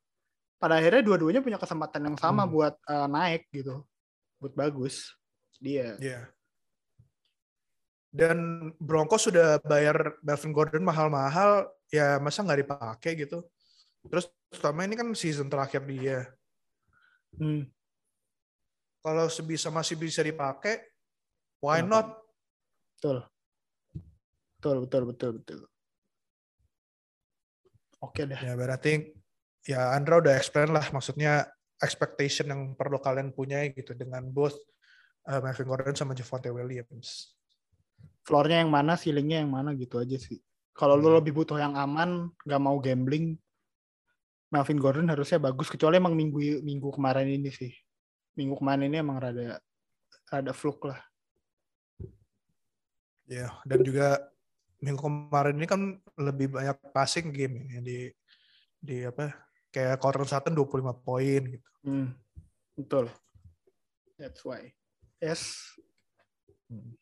[0.57, 2.53] Pada akhirnya dua-duanya punya kesempatan yang sama Hmm.
[2.53, 3.85] buat eh, naik gitu,
[4.41, 5.13] buat bagus.
[5.61, 5.97] Dia.
[5.97, 6.29] Iya.
[8.13, 13.45] Dan Broncos sudah bayar Melvin Gordon mahal-mahal, ya masa nggak dipakai gitu.
[14.09, 16.25] Terus terutama ini kan season terakhir dia.
[17.37, 17.69] Hmm.
[19.05, 20.81] Kalau sebisa masih bisa dipakai,
[21.61, 21.89] why Kenapa?
[21.89, 22.07] not?
[22.97, 23.17] Betul.
[24.67, 25.59] Betul, betul, betul, betul.
[28.03, 28.35] Oke deh.
[28.35, 29.15] Ya berarti
[29.63, 31.47] ya Andra udah explain lah maksudnya
[31.79, 34.59] expectation yang perlu kalian punya gitu dengan both
[35.31, 37.31] uh, Melvin Gordon sama Javonte Williams.
[38.27, 40.35] Floornya yang mana, ceilingnya yang mana gitu aja sih.
[40.75, 41.23] Kalau Hmm.
[41.23, 43.39] lebih butuh yang aman, nggak mau gambling,
[44.51, 45.71] Melvin Gordon harusnya bagus.
[45.71, 47.71] Kecuali emang minggu minggu kemarin ini sih.
[48.35, 49.63] Minggu kemarin ini emang rada
[50.27, 50.99] rada fluke lah.
[53.31, 54.27] Ya, dan juga
[54.77, 55.81] minggu kemarin ini kan
[56.15, 57.99] lebih banyak passing game ya di
[58.77, 59.33] di apa
[59.73, 61.67] kayak quarter satu 25 poin gitu.
[61.81, 62.13] Hmm,
[62.73, 63.09] betul.
[64.17, 64.73] That's why.
[65.17, 65.73] Yes.
[66.69, 66.93] Hmm.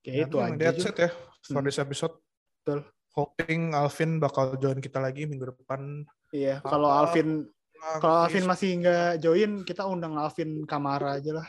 [0.00, 0.56] Oke, Ya, itu aja.
[0.58, 1.10] That's it ya
[1.46, 1.66] for Hmm.
[1.66, 2.14] this episode.
[2.62, 2.86] Betul.
[3.14, 6.06] Hoping Alvin bakal join kita lagi minggu depan.
[6.30, 7.50] Iya, kalau Alvin
[7.98, 11.48] kalau Alvin masih nggak join, kita undang Alvin Kamara aja lah.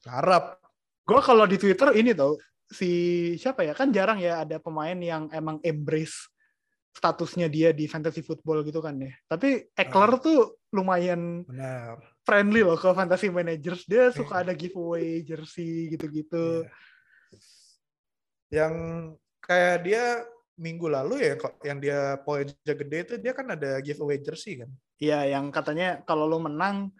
[0.00, 0.59] harap
[1.10, 2.38] Gue kalau di Twitter ini tau
[2.70, 2.90] si
[3.34, 6.30] siapa ya kan jarang ya ada pemain yang emang embrace
[6.94, 9.10] statusnya dia di fantasy football gitu kan ya.
[9.26, 10.22] Tapi Eckler Ah.
[10.22, 10.38] tuh
[10.70, 11.98] lumayan benar.
[12.22, 13.82] friendly loh ke fantasy managers.
[13.90, 14.42] Dia suka Iya.
[14.46, 16.62] ada giveaway jersey gitu-gitu.
[16.62, 16.70] Iya.
[18.50, 18.74] Yang
[19.42, 20.04] kayak dia
[20.60, 24.70] minggu lalu ya kok yang dia poinnya gede itu dia kan ada giveaway jersey kan.
[25.00, 26.92] Iya, yang katanya kalau lo menang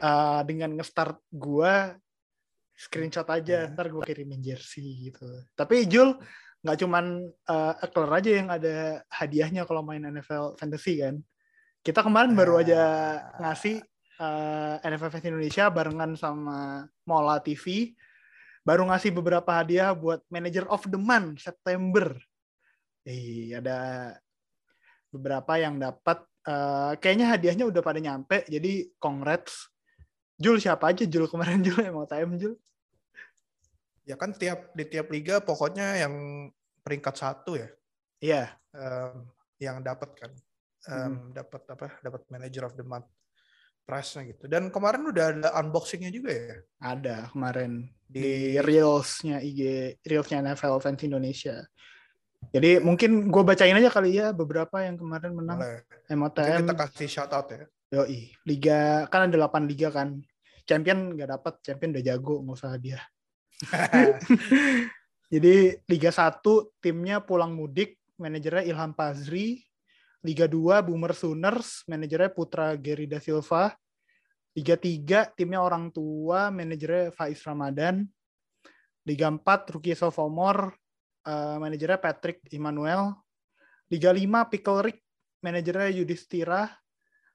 [0.00, 1.94] uh, dengan nge-start gua
[2.74, 3.72] screenshot aja, Iya.
[3.72, 5.26] ntar gue kirimin jersey gitu.
[5.54, 6.14] Tapi Jul
[6.64, 11.20] nggak cuman uh, Eckler aja yang ada hadiahnya kalau main NFL Fantasy kan.
[11.84, 13.14] Kita kemarin baru aja Ah.
[13.44, 13.84] ngasih
[14.18, 17.92] uh, NFL Fantasy Indonesia barengan sama Mola TV
[18.64, 22.16] baru ngasih beberapa hadiah buat Manager of the Month September.
[23.04, 24.16] Eh, ada
[25.12, 29.68] beberapa yang dapat eh, kayaknya hadiahnya udah pada nyampe jadi congrats
[30.34, 31.30] Jul siapa aja Jul?
[31.30, 32.54] Kemarin Jul mau time Jul.
[34.04, 36.14] Ya kan tiap di tiap liga pokoknya yang
[36.84, 37.68] peringkat satu ya.
[38.20, 38.44] Iya.
[38.74, 39.24] Em,
[39.62, 40.30] yang dapat kan.
[40.84, 40.92] Hmm.
[40.92, 41.86] Em, dapat apa?
[42.02, 43.08] Dapat manager of the month
[43.84, 44.44] prize-nya gitu.
[44.48, 46.56] Dan kemarin udah ada unboxingnya juga ya?
[46.80, 47.88] Ada kemarin.
[48.04, 49.60] Di, di reelsnya IG
[50.04, 51.64] reelsnya NFL Fans Indonesia.
[52.52, 55.58] Jadi mungkin gue bacain aja kali ya beberapa yang kemarin menang.
[55.60, 55.80] Boleh.
[55.88, 57.64] Mungkin MOTM kita kasih shout out ya
[57.94, 58.34] Yoi.
[58.42, 60.18] Liga kan ada 8 liga kan.
[60.66, 62.98] Champion nggak dapat, champion udah jago, nggak usah dia.
[65.32, 66.42] Jadi Liga 1
[66.82, 69.62] timnya pulang mudik, manajernya Ilham Pazri.
[70.24, 73.76] Liga 2 Boomer Sooners, manajernya Putra Geri Da Silva.
[74.56, 78.08] Liga 3 timnya orang tua, manajernya Faiz Ramadan.
[79.04, 80.72] Liga 4 Rookie Sophomore,
[81.28, 83.12] eh, manajernya Patrick Immanuel.
[83.92, 84.98] Liga 5 Pickle Rick,
[85.44, 86.72] manajernya Yudhistira.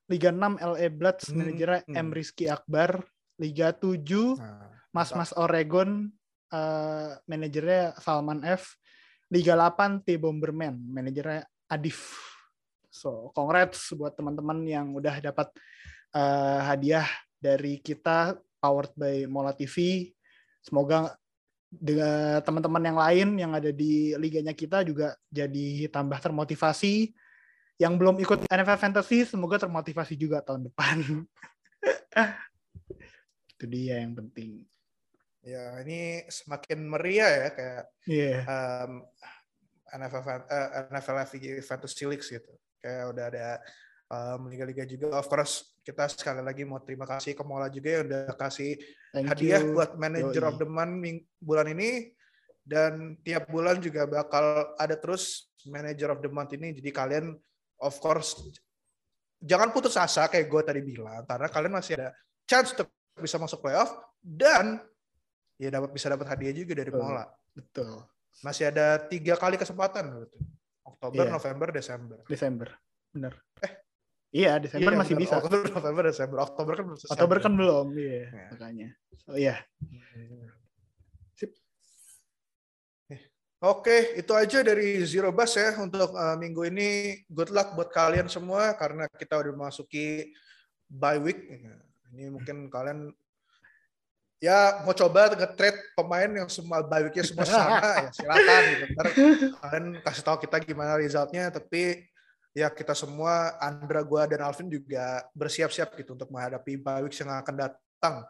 [0.09, 1.95] Liga 6 LA Bloods, Hmm, manajernya hmm.
[1.95, 3.05] M Rizky Akbar.
[3.39, 6.11] Liga 7 nah, Mas Mas Oregon,
[6.51, 8.75] eh, manajernya Salman F.
[9.29, 12.17] Liga 8 T Bomberman, manajernya Adif.
[12.89, 15.53] So, congrats buat teman-teman yang udah dapat
[16.11, 17.07] eh, hadiah
[17.37, 20.09] dari kita powered by Mola TV.
[20.59, 21.15] Semoga
[21.69, 27.13] dengan teman-teman yang lain yang ada di liganya kita juga jadi tambah termotivasi.
[27.79, 30.99] Yang belum ikut NFL Fantasy semoga termotivasi juga tahun depan.
[33.55, 34.67] Itu dia yang penting.
[35.39, 38.37] ya ini semakin meriah ya kayak Iya.
[38.43, 38.91] em,
[39.95, 41.17] NFL fan- eh, NFL
[41.63, 42.53] Fantasy League gitu
[42.83, 43.47] kayak udah ada
[44.11, 48.03] em, liga-liga juga of course kita sekali lagi mau terima kasih ke Mola juga yang
[48.11, 48.75] udah kasih
[49.15, 49.79] Thank hadiah you.
[49.79, 50.49] buat manager Yoi.
[50.51, 50.93] of the month
[51.39, 52.11] bulan ini
[52.67, 57.39] dan tiap bulan juga bakal ada terus manager of the month ini jadi kalian
[57.79, 58.35] of course
[59.39, 62.11] jangan putus asa kayak gue tadi bilang karena kalian masih ada
[62.43, 64.83] chance untuk bisa masuk playoff dan
[65.55, 67.03] ya dapat bisa dapat hadiah juga dari Betul.
[67.03, 67.25] Mola
[67.55, 67.91] Betul.
[68.39, 70.39] masih ada tiga kali kesempatan berarti.
[70.89, 71.31] Oktober, Iya.
[71.31, 72.17] November, Desember.
[72.25, 72.69] Desember.
[73.13, 73.33] Bener.
[74.29, 75.23] Iya, Desember Iya, masih benar.
[75.25, 75.33] bisa.
[75.39, 76.37] Oktober, November, Desember.
[76.43, 76.99] Oktober kan belum.
[77.01, 78.45] Oktober kan belum, iya, Iya.
[78.51, 78.87] makanya.
[79.23, 79.55] So iya.
[79.79, 80.58] Sip.
[83.59, 87.19] Oke, itu aja dari Zero Bus ya untuk uh, minggu ini.
[87.27, 90.31] Good luck buat kalian semua karena kita udah memasuki
[90.87, 91.43] bye week.
[92.15, 93.11] Ini mungkin kalian
[94.39, 98.85] ya mau coba nge-trade pemain yang semua bye week-nya semua sama ya silakan gitu.
[98.95, 99.07] Ntar
[99.59, 102.07] kalian kasih tahu kita gimana resultnya tapi
[102.55, 107.35] ya kita semua Andra gua dan Alvin juga bersiap-siap gitu untuk menghadapi bye week yang
[107.35, 108.23] akan datang.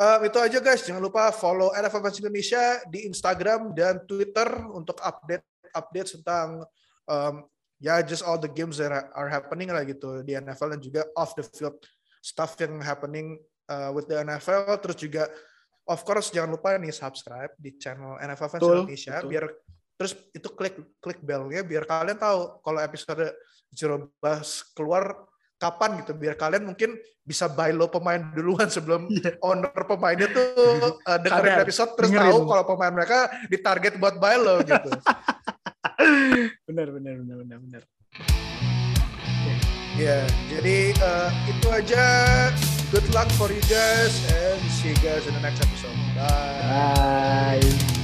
[0.00, 4.96] Um, itu aja guys, jangan lupa follow NFL Fans Indonesia di Instagram dan Twitter untuk
[5.04, 6.64] update update tentang
[7.08, 7.34] um,
[7.82, 11.34] ya just all the games that are happening lah gitu di NFL dan juga off
[11.34, 11.76] the field
[12.22, 13.36] stuff yang happening
[13.66, 15.26] uh, with the NFL terus juga
[15.90, 19.28] of course jangan lupa nih subscribe di channel NFL Fans Betul, Indonesia betul.
[19.28, 19.44] biar
[19.98, 23.34] terus itu klik klik bellnya biar kalian tahu kalau episode
[23.74, 25.26] Zero Bus keluar
[25.62, 29.38] kapan gitu biar kalian mungkin bisa buy low pemain duluan sebelum Iya.
[29.46, 30.50] owner pemainnya tuh
[31.06, 32.34] uh, dengerin Sadar, episode terus dengerin.
[32.34, 34.90] tahu kalau pemain mereka ditarget buat buy low gitu.
[36.66, 37.82] benar benar benar benar benar
[39.92, 42.04] Ya, jadi uh, itu aja.
[42.88, 45.92] Good luck for you guys and see you guys in the next episode.
[46.16, 47.60] Bye.
[47.60, 48.01] bye